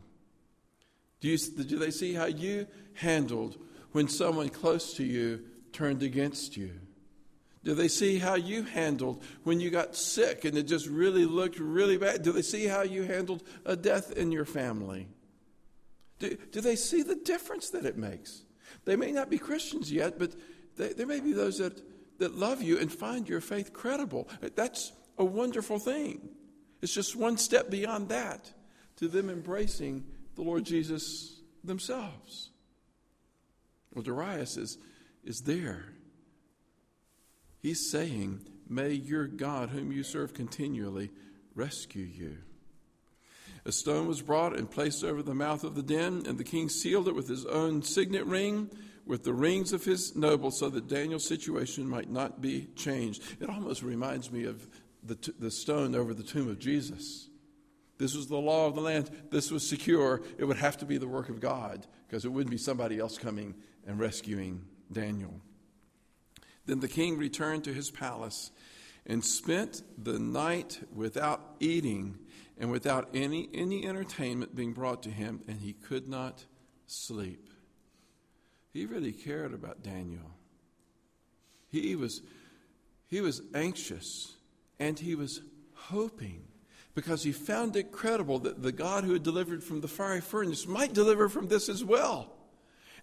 Do, 1.20 1.28
you, 1.28 1.38
do 1.38 1.78
they 1.78 1.90
see 1.90 2.12
how 2.12 2.26
you 2.26 2.66
handled 2.92 3.56
when 3.92 4.08
someone 4.08 4.50
close 4.50 4.92
to 4.94 5.02
you 5.02 5.40
turned 5.72 6.02
against 6.02 6.58
you? 6.58 6.72
Do 7.64 7.74
they 7.74 7.88
see 7.88 8.18
how 8.18 8.34
you 8.34 8.62
handled 8.62 9.22
when 9.42 9.58
you 9.58 9.70
got 9.70 9.96
sick 9.96 10.44
and 10.44 10.56
it 10.56 10.64
just 10.64 10.86
really 10.86 11.24
looked 11.24 11.58
really 11.58 11.96
bad? 11.96 12.22
Do 12.22 12.30
they 12.30 12.42
see 12.42 12.66
how 12.66 12.82
you 12.82 13.04
handled 13.04 13.42
a 13.64 13.74
death 13.74 14.12
in 14.12 14.30
your 14.30 14.44
family? 14.44 15.08
Do, 16.18 16.36
do 16.52 16.60
they 16.60 16.76
see 16.76 17.02
the 17.02 17.16
difference 17.16 17.70
that 17.70 17.86
it 17.86 17.96
makes? 17.96 18.42
They 18.84 18.96
may 18.96 19.12
not 19.12 19.30
be 19.30 19.38
Christians 19.38 19.90
yet, 19.90 20.18
but 20.18 20.32
they, 20.76 20.92
there 20.92 21.06
may 21.06 21.20
be 21.20 21.32
those 21.32 21.58
that, 21.58 21.80
that 22.18 22.36
love 22.36 22.62
you 22.62 22.78
and 22.78 22.92
find 22.92 23.26
your 23.26 23.40
faith 23.40 23.72
credible. 23.72 24.28
That's 24.54 24.92
a 25.16 25.24
wonderful 25.24 25.78
thing. 25.78 26.28
It's 26.82 26.92
just 26.92 27.16
one 27.16 27.38
step 27.38 27.70
beyond 27.70 28.10
that 28.10 28.52
to 28.96 29.08
them 29.08 29.30
embracing 29.30 30.04
the 30.34 30.42
Lord 30.42 30.64
Jesus 30.64 31.40
themselves. 31.64 32.50
Well, 33.94 34.02
Darius 34.02 34.58
is, 34.58 34.76
is 35.24 35.40
there. 35.40 35.94
He's 37.64 37.90
saying, 37.90 38.40
May 38.68 38.90
your 38.90 39.26
God, 39.26 39.70
whom 39.70 39.90
you 39.90 40.02
serve 40.02 40.34
continually, 40.34 41.10
rescue 41.54 42.04
you. 42.04 42.36
A 43.64 43.72
stone 43.72 44.06
was 44.06 44.20
brought 44.20 44.54
and 44.54 44.70
placed 44.70 45.02
over 45.02 45.22
the 45.22 45.34
mouth 45.34 45.64
of 45.64 45.74
the 45.74 45.82
den, 45.82 46.24
and 46.26 46.36
the 46.36 46.44
king 46.44 46.68
sealed 46.68 47.08
it 47.08 47.14
with 47.14 47.26
his 47.26 47.46
own 47.46 47.82
signet 47.82 48.26
ring, 48.26 48.70
with 49.06 49.24
the 49.24 49.32
rings 49.32 49.72
of 49.72 49.82
his 49.82 50.14
nobles, 50.14 50.58
so 50.58 50.68
that 50.68 50.88
Daniel's 50.88 51.26
situation 51.26 51.88
might 51.88 52.10
not 52.10 52.42
be 52.42 52.68
changed. 52.76 53.22
It 53.40 53.48
almost 53.48 53.82
reminds 53.82 54.30
me 54.30 54.44
of 54.44 54.68
the, 55.02 55.14
t- 55.14 55.32
the 55.38 55.50
stone 55.50 55.94
over 55.94 56.12
the 56.12 56.22
tomb 56.22 56.50
of 56.50 56.58
Jesus. 56.58 57.30
This 57.96 58.14
was 58.14 58.26
the 58.26 58.36
law 58.36 58.66
of 58.66 58.74
the 58.74 58.82
land. 58.82 59.08
This 59.30 59.50
was 59.50 59.66
secure. 59.66 60.20
It 60.36 60.44
would 60.44 60.58
have 60.58 60.76
to 60.78 60.84
be 60.84 60.98
the 60.98 61.08
work 61.08 61.30
of 61.30 61.40
God 61.40 61.86
because 62.06 62.26
it 62.26 62.28
wouldn't 62.30 62.50
be 62.50 62.58
somebody 62.58 62.98
else 62.98 63.16
coming 63.16 63.54
and 63.86 63.98
rescuing 63.98 64.66
Daniel. 64.92 65.40
Then 66.66 66.80
the 66.80 66.88
king 66.88 67.18
returned 67.18 67.64
to 67.64 67.74
his 67.74 67.90
palace 67.90 68.50
and 69.06 69.24
spent 69.24 69.82
the 70.02 70.18
night 70.18 70.80
without 70.94 71.56
eating 71.60 72.18
and 72.58 72.70
without 72.70 73.08
any, 73.14 73.48
any 73.52 73.86
entertainment 73.86 74.54
being 74.54 74.72
brought 74.72 75.02
to 75.02 75.10
him, 75.10 75.42
and 75.48 75.60
he 75.60 75.72
could 75.72 76.08
not 76.08 76.44
sleep. 76.86 77.50
He 78.72 78.86
really 78.86 79.12
cared 79.12 79.52
about 79.52 79.82
Daniel. 79.82 80.30
He 81.70 81.96
was, 81.96 82.22
he 83.08 83.20
was 83.20 83.42
anxious 83.54 84.36
and 84.78 84.98
he 84.98 85.14
was 85.14 85.40
hoping 85.74 86.44
because 86.94 87.24
he 87.24 87.32
found 87.32 87.76
it 87.76 87.90
credible 87.90 88.38
that 88.40 88.62
the 88.62 88.72
God 88.72 89.04
who 89.04 89.12
had 89.12 89.22
delivered 89.22 89.62
from 89.62 89.80
the 89.80 89.88
fiery 89.88 90.20
furnace 90.20 90.66
might 90.66 90.92
deliver 90.92 91.28
from 91.28 91.48
this 91.48 91.68
as 91.68 91.84
well. 91.84 92.33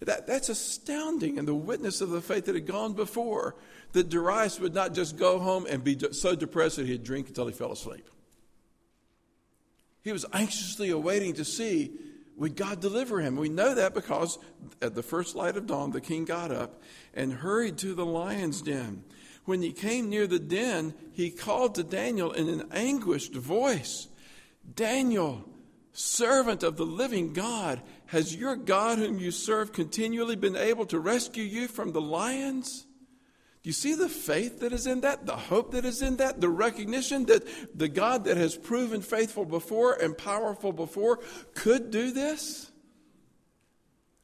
That, 0.02 0.26
that's 0.26 0.50
astounding, 0.50 1.38
and 1.38 1.48
the 1.48 1.54
witness 1.54 2.02
of 2.02 2.10
the 2.10 2.22
faith 2.22 2.46
that 2.46 2.56
had 2.56 2.66
gone 2.66 2.94
before, 2.94 3.56
that 3.92 4.10
Darius 4.10 4.60
would 4.60 4.74
not 4.74 4.94
just 4.94 5.16
go 5.16 5.38
home 5.38 5.68
and 5.70 5.84
be 5.84 5.98
so 6.12 6.36
depressed 6.36 6.78
that 6.78 6.88
he'd 6.88 7.04
drink 7.04 7.28
until 7.28 7.46
he 7.46 7.54
fell 7.54 7.72
asleep. 7.72 8.10
He 10.04 10.12
was 10.12 10.26
anxiously 10.34 10.90
awaiting 10.90 11.34
to 11.34 11.46
see 11.46 11.92
would 12.36 12.56
God 12.56 12.80
deliver 12.80 13.22
him. 13.22 13.36
We 13.36 13.50
know 13.50 13.76
that 13.76 13.94
because 13.94 14.40
at 14.82 14.96
the 14.96 15.04
first 15.04 15.36
light 15.36 15.58
of 15.58 15.68
dawn, 15.68 15.92
the 15.92 16.02
king 16.02 16.26
got 16.26 16.52
up 16.52 16.82
and 17.14 17.32
hurried 17.32 17.78
to 17.80 17.94
the 17.94 18.06
lion's 18.06 18.64
den. 18.64 19.04
When 19.46 19.62
he 19.62 19.72
came 19.72 20.10
near 20.10 20.26
the 20.26 20.40
den, 20.40 20.96
he 21.14 21.30
called 21.30 21.76
to 21.76 21.84
Daniel 21.84 22.32
in 22.32 22.50
an 22.50 22.68
anguished 22.72 23.36
voice 23.36 24.08
Daniel, 24.76 25.48
servant 25.94 26.64
of 26.64 26.78
the 26.78 26.86
living 26.86 27.34
God, 27.34 27.82
has 28.12 28.36
your 28.36 28.58
God, 28.58 28.98
whom 28.98 29.20
you 29.20 29.32
serve, 29.32 29.72
continually 29.72 30.36
been 30.36 30.58
able 30.58 30.86
to 30.88 31.00
rescue 31.00 31.46
you 31.46 31.70
from 31.70 31.94
the 31.94 32.02
lions? 32.02 32.86
Do 33.64 33.70
you 33.70 33.72
see 33.72 33.96
the 33.96 34.10
faith 34.10 34.60
that 34.60 34.74
is 34.74 34.86
in 34.86 35.00
that, 35.00 35.26
the 35.26 35.38
hope 35.38 35.72
that 35.72 35.86
is 35.86 36.02
in 36.02 36.18
that, 36.18 36.42
the 36.42 36.50
recognition 36.50 37.26
that 37.28 37.48
the 37.74 37.88
God 37.88 38.26
that 38.26 38.36
has 38.36 38.58
proven 38.58 39.02
faithful 39.02 39.46
before 39.46 39.94
and 39.94 40.18
powerful 40.18 40.74
before 40.74 41.20
could 41.56 41.90
do 41.90 42.12
this? 42.12 42.70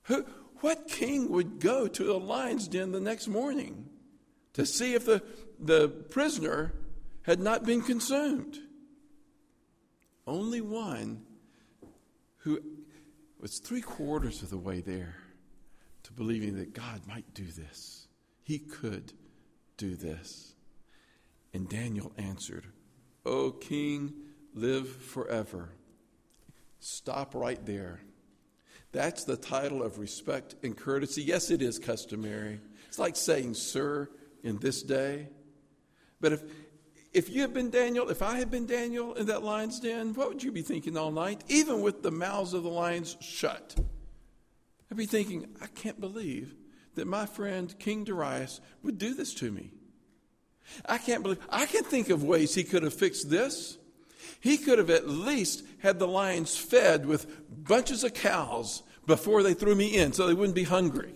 Who, 0.03 0.25
what 0.59 0.89
king 0.89 1.29
would 1.29 1.61
go 1.61 1.87
to 1.87 2.11
a 2.11 2.17
lion's 2.17 2.67
den 2.67 2.91
the 2.91 2.99
next 2.99 3.29
morning 3.29 3.85
to 4.51 4.65
see 4.65 4.95
if 4.95 5.05
the, 5.05 5.23
the 5.61 5.87
prisoner 5.87 6.73
had 7.21 7.39
not 7.39 7.63
been 7.63 7.81
consumed? 7.81 8.59
Only 10.25 10.59
one 10.59 11.21
who 12.39 12.61
was 13.41 13.59
three 13.59 13.81
quarters 13.81 14.41
of 14.41 14.49
the 14.49 14.57
way 14.57 14.81
there 14.81 15.15
to 16.03 16.13
believing 16.13 16.55
that 16.57 16.73
God 16.73 17.01
might 17.07 17.33
do 17.33 17.45
this. 17.45 18.07
He 18.43 18.59
could 18.59 19.13
do 19.77 19.95
this? 19.95 20.55
And 21.53 21.69
Daniel 21.69 22.11
answered, 22.17 22.65
O 23.25 23.51
king, 23.51 24.13
live 24.53 24.89
forever. 24.89 25.69
Stop 26.79 27.35
right 27.35 27.63
there. 27.65 27.99
That's 28.91 29.25
the 29.25 29.37
title 29.37 29.83
of 29.83 29.99
respect 29.99 30.55
and 30.63 30.75
courtesy. 30.75 31.23
Yes, 31.23 31.51
it 31.51 31.61
is 31.61 31.77
customary. 31.77 32.59
It's 32.87 32.99
like 32.99 33.15
saying, 33.15 33.55
sir, 33.55 34.09
in 34.43 34.59
this 34.59 34.81
day. 34.81 35.27
But 36.21 36.33
if, 36.33 36.43
if 37.17 37.31
you 37.31 37.41
had 37.41 37.51
been 37.51 37.71
Daniel, 37.71 38.09
if 38.09 38.21
I 38.21 38.37
had 38.37 38.51
been 38.51 38.67
Daniel 38.67 39.15
in 39.15 39.25
that 39.25 39.41
lion's 39.41 39.79
den, 39.79 40.13
what 40.13 40.29
would 40.29 40.43
you 40.43 40.51
be 40.51 40.61
thinking 40.61 40.95
all 40.95 41.11
night? 41.11 41.43
Even 41.47 41.81
with 41.81 42.03
the 42.03 42.11
mouths 42.11 42.53
of 42.53 42.61
the 42.61 42.69
lions 42.69 43.17
shut. 43.19 43.75
I'd 44.91 44.97
be 44.97 45.07
thinking, 45.07 45.47
I 45.59 45.65
can't 45.65 45.99
believe 45.99 46.53
that 46.93 47.07
my 47.07 47.25
friend 47.25 47.73
King 47.79 48.03
Darius 48.03 48.61
would 48.83 48.99
do 48.99 49.15
this 49.15 49.33
to 49.35 49.51
me. 49.51 49.71
I 50.85 50.99
can't 50.99 51.23
believe, 51.23 51.39
I 51.49 51.65
can 51.65 51.83
think 51.83 52.11
of 52.11 52.23
ways 52.23 52.53
he 52.53 52.63
could 52.63 52.83
have 52.83 52.93
fixed 52.93 53.31
this. 53.31 53.79
He 54.39 54.57
could 54.57 54.77
have 54.77 54.91
at 54.91 55.09
least 55.09 55.63
had 55.79 55.97
the 55.97 56.07
lions 56.07 56.55
fed 56.55 57.07
with 57.07 57.25
bunches 57.65 58.03
of 58.03 58.13
cows 58.13 58.83
before 59.07 59.41
they 59.41 59.55
threw 59.55 59.73
me 59.73 59.97
in 59.97 60.13
so 60.13 60.27
they 60.27 60.35
wouldn't 60.35 60.53
be 60.53 60.65
hungry. 60.65 61.15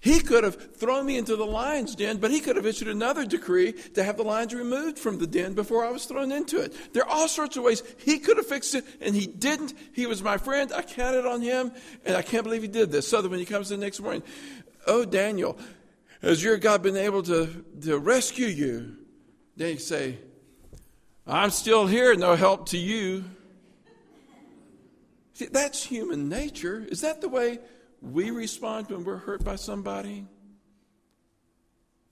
He 0.00 0.20
could 0.20 0.44
have 0.44 0.76
thrown 0.76 1.06
me 1.06 1.18
into 1.18 1.36
the 1.36 1.44
lion's 1.44 1.94
den, 1.94 2.18
but 2.18 2.30
he 2.30 2.40
could 2.40 2.56
have 2.56 2.66
issued 2.66 2.88
another 2.88 3.24
decree 3.24 3.72
to 3.72 4.02
have 4.02 4.16
the 4.16 4.22
lions 4.22 4.54
removed 4.54 4.98
from 4.98 5.18
the 5.18 5.26
den 5.26 5.54
before 5.54 5.84
I 5.84 5.90
was 5.90 6.04
thrown 6.04 6.32
into 6.32 6.60
it. 6.60 6.74
There 6.92 7.04
are 7.04 7.10
all 7.10 7.28
sorts 7.28 7.56
of 7.56 7.64
ways 7.64 7.82
he 7.98 8.18
could 8.18 8.36
have 8.36 8.46
fixed 8.46 8.74
it, 8.74 8.84
and 9.00 9.14
he 9.14 9.26
didn't. 9.26 9.74
He 9.94 10.06
was 10.06 10.22
my 10.22 10.38
friend. 10.38 10.72
I 10.72 10.82
counted 10.82 11.26
on 11.26 11.40
him, 11.40 11.72
and 12.04 12.16
I 12.16 12.22
can't 12.22 12.44
believe 12.44 12.62
he 12.62 12.68
did 12.68 12.92
this. 12.92 13.08
So 13.08 13.22
that 13.22 13.28
when 13.28 13.38
he 13.38 13.46
comes 13.46 13.68
the 13.68 13.76
next 13.76 14.00
morning, 14.00 14.22
oh, 14.86 15.04
Daniel, 15.04 15.58
has 16.22 16.42
your 16.42 16.56
God 16.56 16.82
been 16.82 16.96
able 16.96 17.22
to, 17.24 17.64
to 17.82 17.98
rescue 17.98 18.46
you? 18.46 18.96
Then 19.56 19.70
you 19.72 19.78
say, 19.78 20.18
I'm 21.26 21.50
still 21.50 21.86
here, 21.86 22.14
no 22.14 22.36
help 22.36 22.68
to 22.70 22.78
you. 22.78 23.24
See, 25.34 25.46
that's 25.46 25.82
human 25.82 26.28
nature. 26.28 26.86
Is 26.88 27.00
that 27.02 27.20
the 27.20 27.28
way 27.28 27.58
we 28.00 28.30
respond 28.30 28.88
when 28.88 29.04
we're 29.04 29.16
hurt 29.16 29.44
by 29.44 29.56
somebody. 29.56 30.26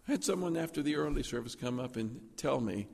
I 0.09 0.13
had 0.13 0.25
someone 0.25 0.57
after 0.57 0.83
the 0.83 0.97
early 0.97 1.23
service 1.23 1.55
come 1.55 1.81
up 1.81 1.97
and 1.97 2.21
tell 2.37 2.61
me 2.61 2.89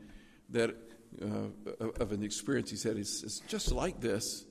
that 0.50 0.76
uh, 1.22 1.86
of 1.98 2.12
an 2.12 2.22
experience. 2.22 2.70
He 2.70 2.76
said 2.76 2.96
it's, 2.96 3.22
it's, 3.24 3.40
just 3.40 3.72
like 3.72 4.00
this 4.00 4.44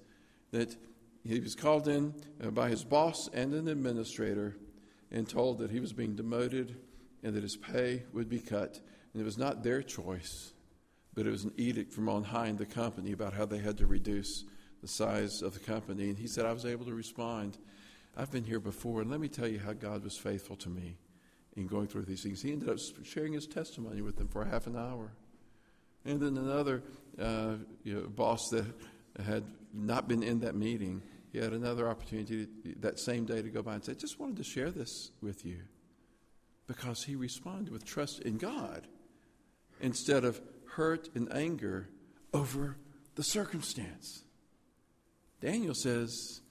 that 0.51 0.75
he 1.23 1.39
was 1.39 1.55
called 1.55 1.87
in 1.87 2.13
uh, 2.43 2.49
by 2.49 2.69
his 2.69 2.83
boss 2.83 3.29
and 3.33 3.53
an 3.53 3.67
administrator 3.67 4.57
and 5.11 5.27
told 5.27 5.59
that 5.59 5.71
he 5.71 5.79
was 5.79 5.93
being 5.93 6.15
demoted 6.15 6.75
and 7.23 7.33
that 7.33 7.43
his 7.43 7.55
pay 7.55 8.03
would 8.13 8.29
be 8.29 8.39
cut. 8.39 8.79
And 9.13 9.21
it 9.21 9.25
was 9.25 9.37
not 9.37 9.63
their 9.63 9.81
choice, 9.81 10.53
but 11.13 11.25
it 11.25 11.31
was 11.31 11.43
an 11.43 11.53
edict 11.57 11.93
from 11.93 12.09
on 12.09 12.23
high 12.23 12.47
in 12.47 12.57
the 12.57 12.65
company 12.65 13.11
about 13.11 13.33
how 13.33 13.45
they 13.45 13.57
had 13.59 13.77
to 13.77 13.87
reduce 13.87 14.45
the 14.81 14.87
size 14.87 15.41
of 15.41 15.53
the 15.53 15.59
company. 15.59 16.09
And 16.09 16.17
he 16.17 16.27
said, 16.27 16.45
I 16.45 16.53
was 16.53 16.65
able 16.65 16.85
to 16.85 16.93
respond 16.93 17.57
I've 18.17 18.31
been 18.31 18.43
here 18.43 18.59
before, 18.59 19.01
and 19.01 19.09
let 19.09 19.19
me 19.19 19.27
tell 19.27 19.47
you 19.47 19.59
how 19.59 19.73
God 19.73 20.03
was 20.03 20.17
faithful 20.17 20.55
to 20.57 20.69
me 20.69 20.97
in 21.55 21.67
going 21.67 21.87
through 21.87 22.03
these 22.03 22.23
things. 22.23 22.41
He 22.41 22.51
ended 22.51 22.69
up 22.69 22.77
sharing 23.03 23.33
his 23.33 23.45
testimony 23.45 24.01
with 24.01 24.17
them 24.17 24.27
for 24.27 24.43
half 24.45 24.67
an 24.67 24.75
hour. 24.75 25.11
And 26.05 26.19
then 26.19 26.37
another 26.37 26.83
uh, 27.19 27.55
you 27.83 27.95
know, 27.95 28.07
boss 28.07 28.39
that 28.51 28.65
had 29.25 29.43
not 29.73 30.07
been 30.07 30.23
in 30.23 30.39
that 30.39 30.55
meeting, 30.55 31.01
he 31.31 31.37
had 31.37 31.53
another 31.53 31.87
opportunity 31.87 32.47
that 32.79 32.99
same 32.99 33.25
day 33.25 33.41
to 33.41 33.49
go 33.49 33.61
by 33.61 33.75
and 33.75 33.85
say, 33.85 33.93
just 33.93 34.19
wanted 34.19 34.37
to 34.37 34.43
share 34.43 34.71
this 34.71 35.11
with 35.21 35.45
you. 35.45 35.59
Because 36.67 37.03
he 37.03 37.15
responded 37.15 37.71
with 37.71 37.85
trust 37.85 38.21
in 38.21 38.37
God 38.37 38.87
instead 39.81 40.23
of 40.23 40.39
hurt 40.75 41.09
and 41.15 41.31
anger 41.33 41.89
over 42.33 42.77
the 43.15 43.23
circumstance. 43.23 44.23
Daniel 45.41 45.73
says, 45.73 46.41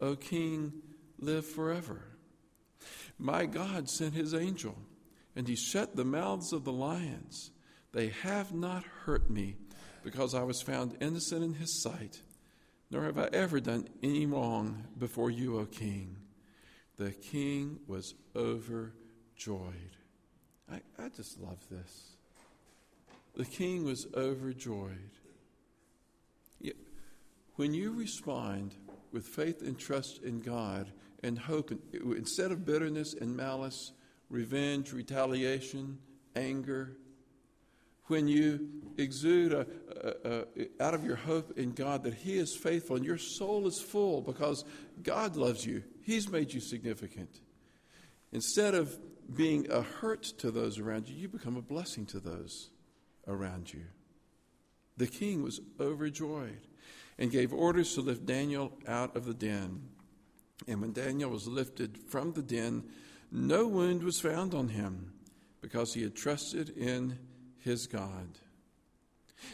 O 0.00 0.16
king, 0.16 0.72
live 1.18 1.46
forever. 1.46 2.02
My 3.18 3.46
God 3.46 3.88
sent 3.88 4.14
his 4.14 4.34
angel, 4.34 4.76
and 5.36 5.48
he 5.48 5.56
shut 5.56 5.96
the 5.96 6.04
mouths 6.04 6.52
of 6.52 6.64
the 6.64 6.72
lions. 6.72 7.50
They 7.92 8.08
have 8.22 8.52
not 8.52 8.84
hurt 9.04 9.30
me, 9.30 9.56
because 10.02 10.34
I 10.34 10.42
was 10.42 10.60
found 10.60 10.96
innocent 11.00 11.42
in 11.44 11.54
his 11.54 11.82
sight, 11.82 12.20
nor 12.90 13.04
have 13.04 13.18
I 13.18 13.28
ever 13.32 13.60
done 13.60 13.88
any 14.02 14.26
wrong 14.26 14.84
before 14.98 15.30
you, 15.30 15.58
O 15.58 15.66
king. 15.66 16.16
The 16.96 17.10
king 17.10 17.80
was 17.86 18.14
overjoyed. 18.36 18.92
I, 20.70 20.80
I 20.98 21.08
just 21.08 21.40
love 21.40 21.58
this. 21.70 22.16
The 23.36 23.44
king 23.44 23.84
was 23.84 24.06
overjoyed. 24.14 25.10
When 27.56 27.72
you 27.72 27.92
respond 27.92 28.74
with 29.14 29.26
faith 29.26 29.62
and 29.62 29.78
trust 29.78 30.22
in 30.24 30.40
God, 30.40 30.92
and 31.22 31.38
hope. 31.38 31.70
Instead 31.92 32.50
of 32.50 32.66
bitterness 32.66 33.14
and 33.14 33.34
malice, 33.34 33.92
revenge, 34.28 34.92
retaliation, 34.92 35.98
anger, 36.34 36.98
when 38.08 38.28
you 38.28 38.68
exude 38.98 39.52
a, 39.52 39.66
a, 40.02 40.44
a, 40.60 40.82
out 40.84 40.92
of 40.92 41.04
your 41.04 41.16
hope 41.16 41.56
in 41.56 41.72
God 41.72 42.02
that 42.02 42.12
He 42.12 42.36
is 42.36 42.54
faithful 42.54 42.96
and 42.96 43.04
your 43.04 43.16
soul 43.16 43.66
is 43.66 43.80
full 43.80 44.20
because 44.20 44.64
God 45.02 45.36
loves 45.36 45.64
you, 45.64 45.84
He's 46.02 46.28
made 46.28 46.52
you 46.52 46.60
significant. 46.60 47.40
Instead 48.32 48.74
of 48.74 48.98
being 49.34 49.70
a 49.70 49.80
hurt 49.80 50.24
to 50.38 50.50
those 50.50 50.78
around 50.78 51.08
you, 51.08 51.16
you 51.16 51.28
become 51.28 51.56
a 51.56 51.62
blessing 51.62 52.04
to 52.06 52.20
those 52.20 52.68
around 53.26 53.72
you. 53.72 53.84
The 54.96 55.06
king 55.06 55.42
was 55.42 55.60
overjoyed 55.80 56.60
and 57.18 57.30
gave 57.30 57.52
orders 57.52 57.94
to 57.94 58.00
lift 58.00 58.26
Daniel 58.26 58.72
out 58.86 59.16
of 59.16 59.24
the 59.24 59.34
den. 59.34 59.88
And 60.66 60.80
when 60.80 60.92
Daniel 60.92 61.30
was 61.30 61.46
lifted 61.46 61.98
from 62.08 62.32
the 62.32 62.42
den, 62.42 62.84
no 63.30 63.66
wound 63.66 64.02
was 64.02 64.20
found 64.20 64.54
on 64.54 64.68
him 64.68 65.12
because 65.60 65.94
he 65.94 66.02
had 66.02 66.14
trusted 66.14 66.70
in 66.70 67.18
his 67.58 67.86
God. 67.86 68.38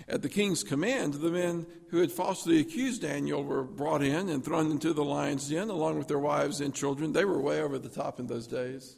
At 0.08 0.22
the 0.22 0.28
king's 0.28 0.62
command, 0.62 1.14
the 1.14 1.30
men 1.30 1.66
who 1.90 1.98
had 1.98 2.12
falsely 2.12 2.60
accused 2.60 3.02
Daniel 3.02 3.42
were 3.42 3.64
brought 3.64 4.02
in 4.02 4.28
and 4.28 4.44
thrown 4.44 4.70
into 4.70 4.92
the 4.92 5.04
lion's 5.04 5.48
den 5.48 5.68
along 5.68 5.98
with 5.98 6.08
their 6.08 6.18
wives 6.18 6.60
and 6.60 6.74
children. 6.74 7.12
They 7.12 7.24
were 7.24 7.40
way 7.40 7.60
over 7.60 7.78
the 7.78 7.88
top 7.88 8.20
in 8.20 8.26
those 8.26 8.46
days. 8.46 8.96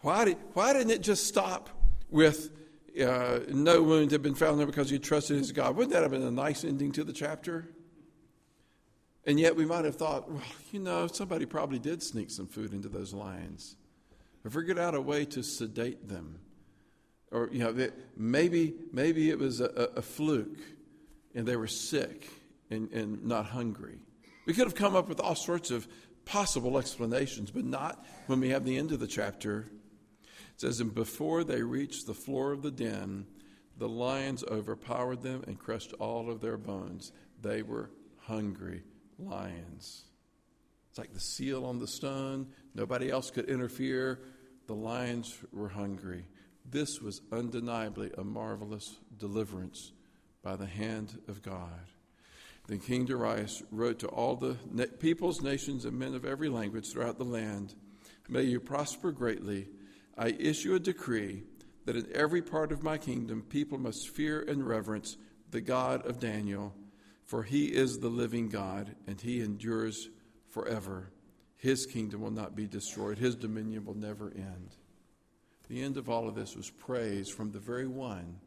Why, 0.00 0.24
did, 0.24 0.36
why 0.54 0.72
didn't 0.72 0.90
it 0.90 1.02
just 1.02 1.26
stop 1.26 1.68
with 2.10 2.50
uh, 3.00 3.40
no 3.48 3.82
wound 3.82 4.10
had 4.10 4.22
been 4.22 4.34
found 4.34 4.58
there 4.58 4.66
because 4.66 4.90
he 4.90 4.98
trusted 4.98 5.38
his 5.38 5.52
God? 5.52 5.76
Wouldn't 5.76 5.92
that 5.92 6.02
have 6.02 6.10
been 6.10 6.22
a 6.22 6.30
nice 6.30 6.64
ending 6.64 6.92
to 6.92 7.04
the 7.04 7.12
chapter? 7.12 7.68
And 9.26 9.38
yet 9.38 9.54
we 9.54 9.66
might 9.66 9.84
have 9.84 9.96
thought, 9.96 10.30
well, 10.30 10.42
you 10.72 10.80
know, 10.80 11.06
somebody 11.06 11.46
probably 11.46 11.78
did 11.78 12.02
sneak 12.02 12.30
some 12.30 12.46
food 12.46 12.72
into 12.72 12.88
those 12.88 13.12
lions 13.12 13.76
or 14.44 14.50
figured 14.50 14.78
out 14.78 14.94
a 14.94 15.00
way 15.00 15.24
to 15.26 15.42
sedate 15.42 16.08
them 16.08 16.40
or 17.30 17.48
you 17.52 17.60
know, 17.60 17.88
maybe 18.16 18.74
maybe 18.92 19.30
it 19.30 19.38
was 19.38 19.60
a, 19.60 19.90
a, 19.96 20.02
fluke, 20.02 20.58
and 21.34 21.46
they 21.46 21.56
were 21.56 21.66
sick 21.66 22.28
and, 22.70 22.90
and 22.92 23.24
not 23.24 23.46
hungry. 23.46 23.98
We 24.46 24.54
could 24.54 24.64
have 24.64 24.74
come 24.74 24.96
up 24.96 25.08
with 25.08 25.20
all 25.20 25.34
sorts 25.34 25.70
of 25.70 25.86
possible 26.24 26.78
explanations, 26.78 27.50
but 27.50 27.64
not 27.64 28.04
when 28.26 28.40
we 28.40 28.50
have 28.50 28.64
the 28.64 28.76
end 28.76 28.92
of 28.92 29.00
the 29.00 29.06
chapter. 29.06 29.66
It 30.60 30.66
says, 30.66 30.80
And 30.80 30.94
before 30.94 31.42
they 31.42 31.62
reached 31.62 32.06
the 32.06 32.12
floor 32.12 32.52
of 32.52 32.60
the 32.60 32.70
den, 32.70 33.24
the 33.78 33.88
lions 33.88 34.44
overpowered 34.44 35.22
them 35.22 35.42
and 35.46 35.58
crushed 35.58 35.94
all 35.94 36.30
of 36.30 36.42
their 36.42 36.58
bones. 36.58 37.12
They 37.40 37.62
were 37.62 37.90
hungry 38.18 38.82
lions. 39.18 40.02
It's 40.90 40.98
like 40.98 41.14
the 41.14 41.18
seal 41.18 41.64
on 41.64 41.78
the 41.78 41.86
stone. 41.86 42.48
Nobody 42.74 43.10
else 43.10 43.30
could 43.30 43.48
interfere. 43.48 44.20
The 44.66 44.74
lions 44.74 45.34
were 45.50 45.70
hungry. 45.70 46.26
This 46.70 47.00
was 47.00 47.22
undeniably 47.32 48.10
a 48.18 48.22
marvelous 48.22 48.98
deliverance 49.16 49.92
by 50.42 50.56
the 50.56 50.66
hand 50.66 51.22
of 51.26 51.40
God. 51.40 51.86
Then 52.66 52.80
King 52.80 53.06
Darius 53.06 53.62
wrote 53.70 54.00
to 54.00 54.08
all 54.08 54.36
the 54.36 54.56
peoples, 54.98 55.40
nations, 55.40 55.86
and 55.86 55.98
men 55.98 56.14
of 56.14 56.26
every 56.26 56.50
language 56.50 56.92
throughout 56.92 57.16
the 57.16 57.24
land 57.24 57.74
May 58.30 58.42
you 58.42 58.60
prosper 58.60 59.10
greatly. 59.10 59.66
I 60.20 60.36
issue 60.38 60.74
a 60.74 60.78
decree 60.78 61.44
that 61.86 61.96
in 61.96 62.06
every 62.14 62.42
part 62.42 62.72
of 62.72 62.82
my 62.82 62.98
kingdom 62.98 63.40
people 63.40 63.78
must 63.78 64.10
fear 64.10 64.42
and 64.42 64.68
reverence 64.68 65.16
the 65.50 65.62
God 65.62 66.06
of 66.06 66.20
Daniel, 66.20 66.74
for 67.24 67.42
he 67.42 67.68
is 67.68 67.98
the 67.98 68.10
living 68.10 68.50
God, 68.50 68.94
and 69.06 69.18
he 69.18 69.40
endures 69.40 70.10
forever. 70.46 71.10
His 71.56 71.86
kingdom 71.86 72.20
will 72.20 72.30
not 72.30 72.54
be 72.54 72.66
destroyed, 72.66 73.16
his 73.16 73.34
dominion 73.34 73.86
will 73.86 73.94
never 73.94 74.30
end. 74.36 74.76
The 75.70 75.82
end 75.82 75.96
of 75.96 76.10
all 76.10 76.28
of 76.28 76.34
this 76.34 76.54
was 76.54 76.68
praise 76.68 77.30
from 77.30 77.50
the 77.50 77.58
very 77.58 77.86
one 77.86 78.40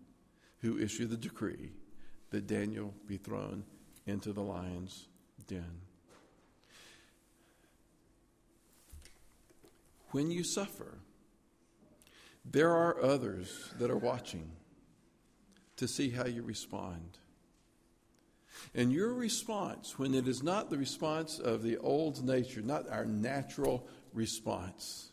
who 0.59 0.77
issued 0.77 1.09
the 1.09 1.17
decree 1.17 1.71
that 2.29 2.45
Daniel 2.45 2.93
be 3.07 3.17
thrown 3.17 3.63
into 4.05 4.31
the 4.31 4.43
lion's 4.43 5.07
den. 5.47 5.81
When 10.12 10.29
you 10.29 10.43
suffer, 10.43 10.99
there 12.45 12.71
are 12.71 13.01
others 13.01 13.73
that 13.79 13.89
are 13.89 13.97
watching 13.97 14.51
to 15.77 15.88
see 15.88 16.10
how 16.10 16.25
you 16.25 16.43
respond. 16.43 17.17
And 18.75 18.91
your 18.91 19.13
response, 19.13 19.97
when 19.97 20.13
it 20.13 20.27
is 20.27 20.43
not 20.43 20.69
the 20.69 20.77
response 20.77 21.39
of 21.39 21.63
the 21.63 21.77
old 21.77 22.23
nature, 22.25 22.62
not 22.62 22.89
our 22.89 23.06
natural 23.06 23.88
response, 24.13 25.12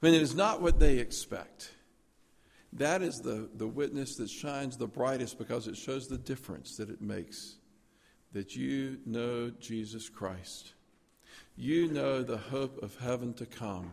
when 0.00 0.14
it 0.14 0.22
is 0.22 0.34
not 0.34 0.60
what 0.60 0.78
they 0.80 0.98
expect. 0.98 1.70
That 2.72 3.02
is 3.02 3.20
the, 3.20 3.48
the 3.54 3.66
witness 3.66 4.16
that 4.16 4.30
shines 4.30 4.76
the 4.76 4.86
brightest 4.86 5.38
because 5.38 5.68
it 5.68 5.76
shows 5.76 6.08
the 6.08 6.18
difference 6.18 6.76
that 6.78 6.88
it 6.90 7.02
makes. 7.02 7.56
That 8.32 8.56
you 8.56 8.98
know 9.04 9.50
Jesus 9.60 10.08
Christ. 10.08 10.72
You 11.54 11.88
know 11.88 12.22
the 12.22 12.38
hope 12.38 12.82
of 12.82 12.96
heaven 12.96 13.34
to 13.34 13.46
come. 13.46 13.90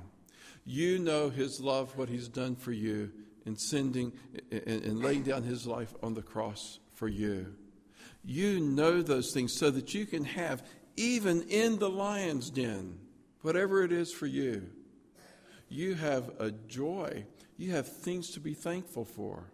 You 0.72 1.00
know 1.00 1.32
his 1.32 1.60
love, 1.60 1.98
what 1.98 2.10
he's 2.10 2.28
done 2.28 2.56
for 2.56 2.72
you 2.72 3.12
in 3.44 3.58
sending 3.58 4.14
and 4.52 5.00
laying 5.00 5.24
down 5.24 5.42
his 5.42 5.66
life 5.66 5.96
on 6.04 6.14
the 6.14 6.22
cross 6.22 6.78
for 6.94 7.08
you. 7.08 7.56
You 8.24 8.60
know 8.60 9.02
those 9.02 9.34
things 9.34 9.58
so 9.58 9.72
that 9.72 9.96
you 9.96 10.06
can 10.06 10.24
have, 10.26 10.62
even 10.96 11.42
in 11.50 11.80
the 11.80 11.90
lion's 11.90 12.52
den, 12.52 13.00
whatever 13.42 13.82
it 13.82 13.92
is 13.92 14.14
for 14.14 14.28
you, 14.28 14.70
you 15.70 15.96
have 15.96 16.30
a 16.38 16.52
joy. 16.52 17.26
You 17.58 17.72
have 17.72 17.88
things 17.88 18.30
to 18.34 18.40
be 18.40 18.54
thankful 18.54 19.06
for. 19.06 19.52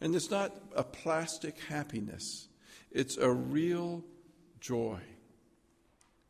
And 0.00 0.16
it's 0.16 0.32
not 0.32 0.52
a 0.74 0.82
plastic 0.82 1.60
happiness, 1.68 2.48
it's 2.90 3.18
a 3.18 3.30
real 3.30 4.02
joy. 4.58 4.98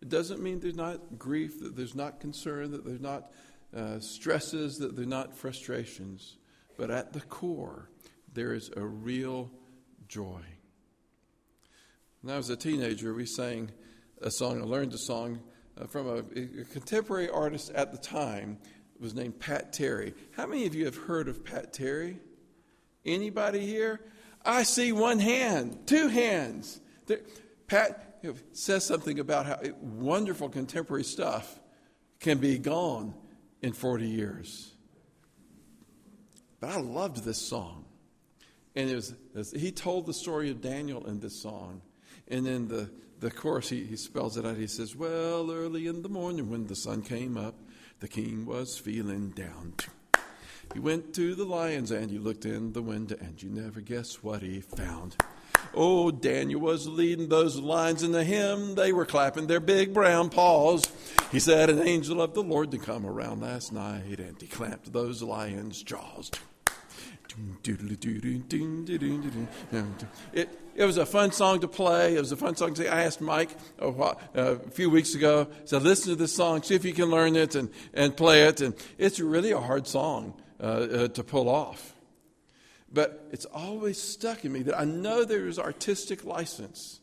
It 0.02 0.10
doesn't 0.10 0.42
mean 0.42 0.60
there's 0.60 0.74
not 0.74 1.16
grief, 1.16 1.60
that 1.60 1.74
there's 1.74 1.94
not 1.94 2.20
concern, 2.20 2.72
that 2.72 2.84
there's 2.84 3.00
not 3.00 3.30
uh, 3.76 4.00
stresses, 4.00 4.76
that 4.78 4.96
they're 4.96 5.06
not 5.06 5.36
frustrations. 5.36 6.36
But 6.76 6.90
at 6.90 7.12
the 7.12 7.20
core, 7.20 7.88
there 8.32 8.54
is 8.54 8.70
a 8.76 8.84
real 8.84 9.50
joy. 10.08 10.40
When 12.20 12.34
I 12.34 12.36
was 12.36 12.50
a 12.50 12.56
teenager, 12.56 13.14
we 13.14 13.26
sang 13.26 13.70
a 14.20 14.30
song, 14.30 14.60
I 14.60 14.64
learned 14.64 14.92
a 14.92 14.98
song 14.98 15.40
uh, 15.80 15.86
from 15.86 16.06
a, 16.06 16.18
a, 16.18 16.64
contemporary 16.64 17.28
artist 17.28 17.70
at 17.70 17.92
the 17.92 17.98
time 17.98 18.58
it 18.94 19.00
was 19.00 19.14
named 19.14 19.40
Pat 19.40 19.72
Terry. 19.72 20.14
How 20.32 20.46
many 20.46 20.66
of 20.66 20.74
you 20.74 20.84
have 20.84 20.96
heard 20.96 21.28
of 21.28 21.44
Pat 21.44 21.72
Terry? 21.72 22.18
Anybody 23.04 23.66
here? 23.66 24.00
I 24.44 24.62
see 24.62 24.92
one 24.92 25.18
hand, 25.18 25.86
two 25.86 26.08
hands. 26.08 26.80
There, 27.06 27.20
Pat 27.66 28.20
says 28.52 28.84
something 28.84 29.18
about 29.18 29.46
how 29.46 29.58
wonderful 29.80 30.48
contemporary 30.48 31.04
stuff 31.04 31.58
can 32.20 32.38
be 32.38 32.58
gone 32.58 33.14
in 33.62 33.72
40 33.72 34.06
years. 34.06 34.72
But 36.60 36.70
I 36.70 36.80
loved 36.80 37.24
this 37.24 37.38
song. 37.38 37.84
And 38.74 38.90
it 38.90 38.94
was, 38.94 39.52
he 39.52 39.72
told 39.72 40.06
the 40.06 40.14
story 40.14 40.50
of 40.50 40.60
Daniel 40.60 41.06
in 41.06 41.20
this 41.20 41.40
song. 41.40 41.82
And 42.28 42.46
then 42.46 42.68
the, 42.68 42.90
the 43.20 43.30
chorus, 43.30 43.68
he, 43.68 43.84
he 43.84 43.96
spells 43.96 44.36
it 44.36 44.46
out. 44.46 44.56
He 44.56 44.66
says, 44.66 44.96
Well, 44.96 45.50
early 45.50 45.86
in 45.86 46.02
the 46.02 46.08
morning 46.08 46.50
when 46.50 46.66
the 46.66 46.76
sun 46.76 47.02
came 47.02 47.36
up, 47.36 47.54
the 48.00 48.08
king 48.08 48.46
was 48.46 48.78
feeling 48.78 49.30
down. 49.30 49.74
He 50.72 50.80
went 50.80 51.14
to 51.14 51.34
the 51.34 51.44
lions 51.44 51.90
and 51.90 52.10
he 52.10 52.18
looked 52.18 52.46
in 52.46 52.72
the 52.72 52.80
window, 52.80 53.16
and 53.20 53.40
you 53.42 53.50
never 53.50 53.80
guess 53.80 54.22
what 54.22 54.42
he 54.42 54.60
found. 54.60 55.16
Oh, 55.74 56.10
Daniel 56.10 56.60
was 56.60 56.86
leading 56.86 57.28
those 57.28 57.56
lions 57.56 58.02
in 58.02 58.12
the 58.12 58.24
hymn. 58.24 58.74
They 58.74 58.92
were 58.92 59.06
clapping 59.06 59.46
their 59.46 59.60
big 59.60 59.94
brown 59.94 60.30
paws. 60.30 60.90
He 61.30 61.40
said, 61.40 61.70
An 61.70 61.80
angel 61.86 62.20
of 62.20 62.34
the 62.34 62.42
Lord 62.42 62.70
to 62.72 62.78
come 62.78 63.06
around 63.06 63.40
last 63.40 63.72
night, 63.72 64.18
and 64.18 64.40
he 64.40 64.46
clamped 64.46 64.92
those 64.92 65.22
lions' 65.22 65.82
jaws. 65.82 66.30
It, 70.32 70.48
it 70.74 70.84
was 70.84 70.96
a 70.96 71.06
fun 71.06 71.32
song 71.32 71.60
to 71.60 71.68
play. 71.68 72.16
It 72.16 72.20
was 72.20 72.32
a 72.32 72.36
fun 72.36 72.56
song 72.56 72.74
to 72.74 72.82
sing. 72.82 72.90
I 72.90 73.04
asked 73.04 73.20
Mike 73.20 73.50
a, 73.78 73.90
while, 73.90 74.20
a 74.34 74.56
few 74.56 74.90
weeks 74.90 75.14
ago, 75.14 75.48
said, 75.64 75.82
listen 75.82 76.10
to 76.10 76.16
this 76.16 76.34
song, 76.34 76.62
see 76.62 76.74
if 76.74 76.84
you 76.84 76.92
can 76.92 77.06
learn 77.06 77.36
it 77.36 77.54
and, 77.54 77.70
and 77.94 78.16
play 78.16 78.42
it. 78.42 78.60
And 78.60 78.74
it's 78.98 79.20
really 79.20 79.52
a 79.52 79.60
hard 79.60 79.86
song 79.86 80.34
uh, 80.60 80.64
uh, 80.64 81.08
to 81.08 81.24
pull 81.24 81.48
off. 81.48 81.91
But 82.92 83.28
it's 83.32 83.46
always 83.46 84.00
stuck 84.00 84.44
in 84.44 84.52
me 84.52 84.62
that 84.62 84.78
I 84.78 84.84
know 84.84 85.24
there 85.24 85.46
is 85.46 85.58
artistic 85.58 86.24
license 86.24 87.00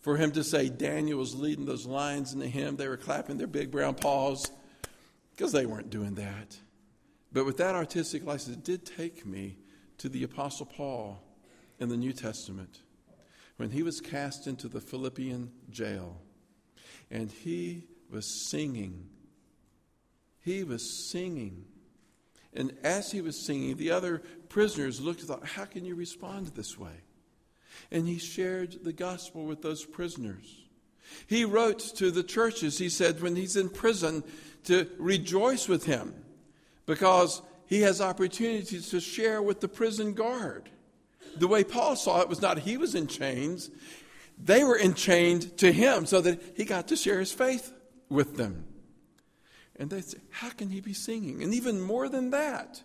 for 0.00 0.16
him 0.16 0.32
to 0.32 0.44
say 0.44 0.68
Daniel 0.68 1.18
was 1.18 1.34
leading 1.34 1.64
those 1.64 1.86
lions 1.86 2.32
in 2.32 2.40
the 2.40 2.46
hymn. 2.46 2.76
They 2.76 2.88
were 2.88 2.96
clapping 2.96 3.38
their 3.38 3.46
big 3.46 3.70
brown 3.70 3.94
paws 3.94 4.50
because 5.30 5.52
they 5.52 5.66
weren't 5.66 5.90
doing 5.90 6.14
that. 6.14 6.58
But 7.32 7.46
with 7.46 7.58
that 7.58 7.74
artistic 7.74 8.26
license, 8.26 8.56
it 8.56 8.64
did 8.64 8.84
take 8.84 9.24
me 9.24 9.58
to 9.98 10.08
the 10.08 10.24
Apostle 10.24 10.66
Paul 10.66 11.22
in 11.78 11.88
the 11.88 11.96
New 11.96 12.12
Testament 12.12 12.80
when 13.56 13.70
he 13.70 13.82
was 13.82 14.00
cast 14.00 14.46
into 14.46 14.68
the 14.68 14.80
Philippian 14.80 15.52
jail 15.70 16.20
and 17.10 17.30
he 17.30 17.84
was 18.10 18.48
singing. 18.48 19.08
He 20.42 20.64
was 20.64 21.10
singing. 21.10 21.66
And 22.54 22.76
as 22.82 23.12
he 23.12 23.20
was 23.20 23.38
singing, 23.38 23.76
the 23.76 23.90
other 23.90 24.22
prisoners 24.48 25.00
looked 25.00 25.20
and 25.20 25.28
thought, 25.28 25.46
How 25.46 25.64
can 25.64 25.84
you 25.84 25.94
respond 25.94 26.48
this 26.48 26.78
way? 26.78 27.02
And 27.90 28.08
he 28.08 28.18
shared 28.18 28.84
the 28.84 28.92
gospel 28.92 29.44
with 29.44 29.62
those 29.62 29.84
prisoners. 29.84 30.60
He 31.26 31.44
wrote 31.44 31.78
to 31.96 32.10
the 32.10 32.22
churches, 32.22 32.78
he 32.78 32.88
said, 32.88 33.20
when 33.20 33.36
he's 33.36 33.56
in 33.56 33.68
prison, 33.68 34.22
to 34.64 34.88
rejoice 34.98 35.68
with 35.68 35.86
him 35.86 36.14
because 36.86 37.42
he 37.66 37.80
has 37.80 38.00
opportunities 38.00 38.90
to 38.90 39.00
share 39.00 39.42
with 39.42 39.60
the 39.60 39.68
prison 39.68 40.12
guard. 40.12 40.68
The 41.36 41.48
way 41.48 41.64
Paul 41.64 41.96
saw 41.96 42.20
it 42.20 42.28
was 42.28 42.42
not 42.42 42.60
he 42.60 42.76
was 42.76 42.94
in 42.94 43.06
chains, 43.06 43.70
they 44.38 44.64
were 44.64 44.78
enchained 44.78 45.56
to 45.58 45.72
him 45.72 46.06
so 46.06 46.20
that 46.20 46.40
he 46.56 46.64
got 46.64 46.88
to 46.88 46.96
share 46.96 47.20
his 47.20 47.32
faith 47.32 47.72
with 48.08 48.36
them. 48.36 48.64
And 49.80 49.88
they 49.88 50.02
say, 50.02 50.18
How 50.28 50.50
can 50.50 50.68
he 50.68 50.80
be 50.80 50.92
singing? 50.92 51.42
And 51.42 51.54
even 51.54 51.80
more 51.80 52.08
than 52.10 52.30
that, 52.30 52.82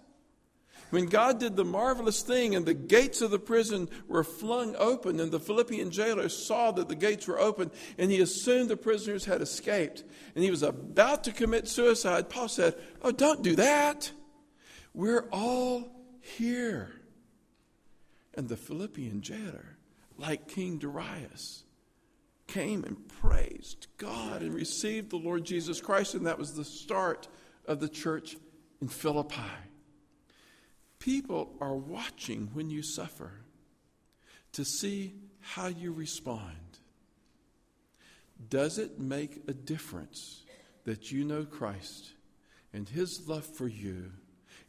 when 0.91 1.07
God 1.07 1.41
did 1.41 1.57
the 1.57 1.65
marvelous 1.65 2.21
thing 2.21 2.55
and 2.55 2.65
the 2.65 2.73
gates 2.73 3.21
of 3.21 3.31
the 3.31 3.39
prison 3.39 3.89
were 4.07 4.23
flung 4.23 4.77
open, 4.77 5.19
and 5.19 5.29
the 5.29 5.39
Philippian 5.39 5.91
jailer 5.91 6.29
saw 6.29 6.71
that 6.71 6.87
the 6.87 6.95
gates 6.95 7.27
were 7.27 7.37
open, 7.37 7.69
and 7.97 8.09
he 8.09 8.21
assumed 8.21 8.69
the 8.69 8.77
prisoners 8.77 9.25
had 9.25 9.41
escaped, 9.41 10.05
and 10.35 10.43
he 10.43 10.49
was 10.49 10.63
about 10.63 11.25
to 11.25 11.33
commit 11.33 11.67
suicide, 11.67 12.29
Paul 12.29 12.47
said, 12.47 12.75
Oh, 13.01 13.11
don't 13.11 13.43
do 13.43 13.57
that. 13.57 14.09
We're 14.93 15.27
all 15.33 15.91
here. 16.21 16.93
And 18.35 18.47
the 18.47 18.55
Philippian 18.55 19.21
jailer, 19.21 19.77
like 20.17 20.47
King 20.47 20.77
Darius, 20.77 21.64
came 22.47 22.83
and 22.83 23.07
praised 23.07 23.87
God 23.97 24.41
and 24.41 24.53
received 24.53 25.09
the 25.09 25.17
Lord 25.17 25.45
Jesus 25.45 25.81
Christ, 25.81 26.13
and 26.13 26.25
that 26.25 26.37
was 26.37 26.53
the 26.53 26.63
start 26.63 27.27
of 27.65 27.79
the 27.79 27.89
church 27.89 28.37
in 28.81 28.87
Philippi. 28.87 29.41
People 30.99 31.55
are 31.61 31.75
watching 31.75 32.49
when 32.53 32.69
you 32.69 32.81
suffer 32.81 33.31
to 34.53 34.63
see 34.63 35.13
how 35.39 35.67
you 35.67 35.91
respond. 35.91 36.79
Does 38.49 38.77
it 38.77 38.99
make 38.99 39.41
a 39.47 39.53
difference 39.53 40.43
that 40.85 41.11
you 41.11 41.23
know 41.23 41.45
Christ 41.45 42.13
and 42.73 42.87
his 42.87 43.27
love 43.27 43.45
for 43.45 43.67
you 43.67 44.11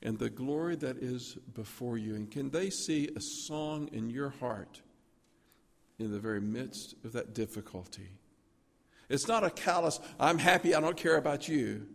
and 0.03 0.19
the 0.19 0.31
glory 0.31 0.77
that 0.77 0.99
is 0.99 1.35
before 1.55 1.99
you? 1.99 2.15
And 2.15 2.31
can 2.31 2.51
they 2.51 2.71
see 2.71 3.09
a 3.17 3.21
song 3.21 3.89
in 3.93 4.11
your 4.11 4.31
heart 4.31 4.83
in 5.99 6.13
the 6.13 6.19
very 6.19 6.41
midst 6.41 6.95
of 7.05 7.13
that 7.13 7.35
difficulty? 7.35 8.11
It's 9.09 9.29
not 9.29 9.45
a 9.45 9.51
callous, 9.51 10.01
I'm 10.19 10.39
happy, 10.39 10.75
I 10.75 10.81
don't 10.81 10.97
care 10.97 11.17
about 11.17 11.49
you. 11.49 11.87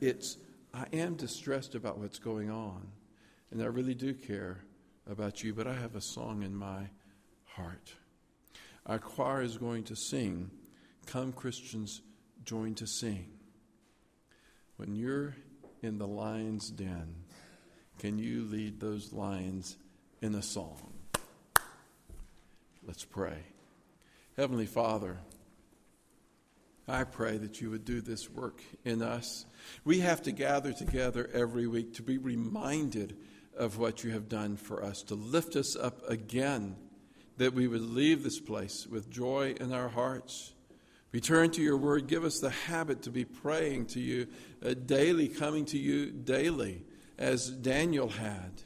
It's, 0.00 0.36
I 0.74 0.86
am 0.92 1.14
distressed 1.14 1.74
about 1.74 1.98
what's 1.98 2.18
going 2.18 2.50
on, 2.50 2.88
and 3.50 3.62
I 3.62 3.66
really 3.66 3.94
do 3.94 4.12
care 4.12 4.64
about 5.08 5.44
you, 5.44 5.54
but 5.54 5.66
I 5.66 5.74
have 5.74 5.94
a 5.94 6.00
song 6.00 6.42
in 6.42 6.54
my 6.54 6.88
heart. 7.44 7.94
Our 8.86 8.98
choir 8.98 9.42
is 9.42 9.56
going 9.56 9.84
to 9.84 9.96
sing, 9.96 10.50
Come 11.06 11.32
Christians, 11.32 12.02
join 12.44 12.74
to 12.76 12.86
sing. 12.86 13.28
When 14.76 14.94
you're 14.94 15.36
in 15.82 15.98
the 15.98 16.06
lion's 16.06 16.70
den, 16.70 17.14
can 17.98 18.18
you 18.18 18.42
lead 18.42 18.80
those 18.80 19.12
lions 19.12 19.76
in 20.20 20.34
a 20.34 20.42
song? 20.42 20.95
Let's 22.86 23.04
pray. 23.04 23.38
Heavenly 24.36 24.66
Father, 24.66 25.18
I 26.86 27.02
pray 27.02 27.36
that 27.36 27.60
you 27.60 27.70
would 27.70 27.84
do 27.84 28.00
this 28.00 28.30
work 28.30 28.62
in 28.84 29.02
us. 29.02 29.44
We 29.84 30.00
have 30.00 30.22
to 30.22 30.30
gather 30.30 30.72
together 30.72 31.28
every 31.34 31.66
week 31.66 31.94
to 31.94 32.02
be 32.02 32.16
reminded 32.16 33.16
of 33.56 33.78
what 33.78 34.04
you 34.04 34.12
have 34.12 34.28
done 34.28 34.56
for 34.56 34.84
us, 34.84 35.02
to 35.04 35.16
lift 35.16 35.56
us 35.56 35.74
up 35.74 36.08
again, 36.08 36.76
that 37.38 37.54
we 37.54 37.66
would 37.66 37.80
leave 37.80 38.22
this 38.22 38.38
place 38.38 38.86
with 38.86 39.10
joy 39.10 39.56
in 39.58 39.72
our 39.72 39.88
hearts. 39.88 40.52
Return 41.10 41.50
to 41.52 41.62
your 41.62 41.76
word. 41.76 42.06
Give 42.06 42.24
us 42.24 42.38
the 42.38 42.50
habit 42.50 43.02
to 43.02 43.10
be 43.10 43.24
praying 43.24 43.86
to 43.86 44.00
you 44.00 44.28
uh, 44.64 44.74
daily, 44.74 45.26
coming 45.26 45.64
to 45.66 45.78
you 45.78 46.12
daily, 46.12 46.84
as 47.18 47.50
Daniel 47.50 48.10
had. 48.10 48.62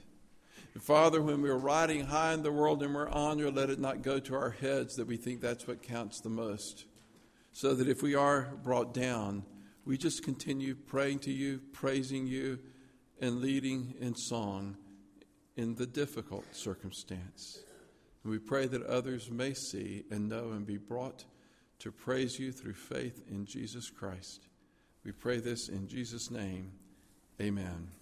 Father, 0.79 1.21
when 1.21 1.43
we're 1.43 1.57
riding 1.57 2.07
high 2.07 2.33
in 2.33 2.43
the 2.43 2.53
world 2.53 2.83
and 2.83 2.95
we're 2.95 3.09
honored, 3.09 3.57
let 3.57 3.71
it 3.71 3.81
not 3.81 4.03
go 4.03 4.21
to 4.21 4.35
our 4.35 4.51
heads 4.51 4.95
that 4.95 5.07
we 5.07 5.17
think 5.17 5.41
that's 5.41 5.67
what 5.67 5.83
counts 5.83 6.21
the 6.21 6.29
most 6.29 6.87
so 7.53 7.75
that 7.75 7.89
if 7.89 8.03
we 8.03 8.15
are 8.15 8.53
brought 8.63 8.95
down, 8.95 9.45
we 9.85 9.99
just 9.99 10.23
continue 10.23 10.75
praying 10.75 11.19
to 11.21 11.33
you, 11.33 11.61
praising 11.73 12.27
you, 12.27 12.59
and 13.21 13.41
leading 13.41 13.95
in 14.01 14.15
song 14.15 14.77
in 15.57 15.75
the 15.75 15.87
difficult 15.87 16.45
circumstance. 16.53 17.59
And 18.23 18.31
we 18.31 18.39
pray 18.39 18.67
that 18.67 18.83
others 18.83 19.31
may 19.31 19.55
see 19.55 20.05
and 20.11 20.29
know 20.29 20.51
and 20.53 20.67
be 20.67 20.77
brought 20.77 21.25
to 21.81 21.91
praise 21.91 22.39
you 22.39 22.53
through 22.53 22.75
faith 22.75 23.23
in 23.29 23.47
Jesus 23.47 23.91
Christ. 23.91 24.47
We 25.05 25.13
pray 25.13 25.39
this 25.39 25.69
in 25.69 25.89
Jesus' 25.89 26.31
name. 26.31 26.73
Amen. 27.41 28.00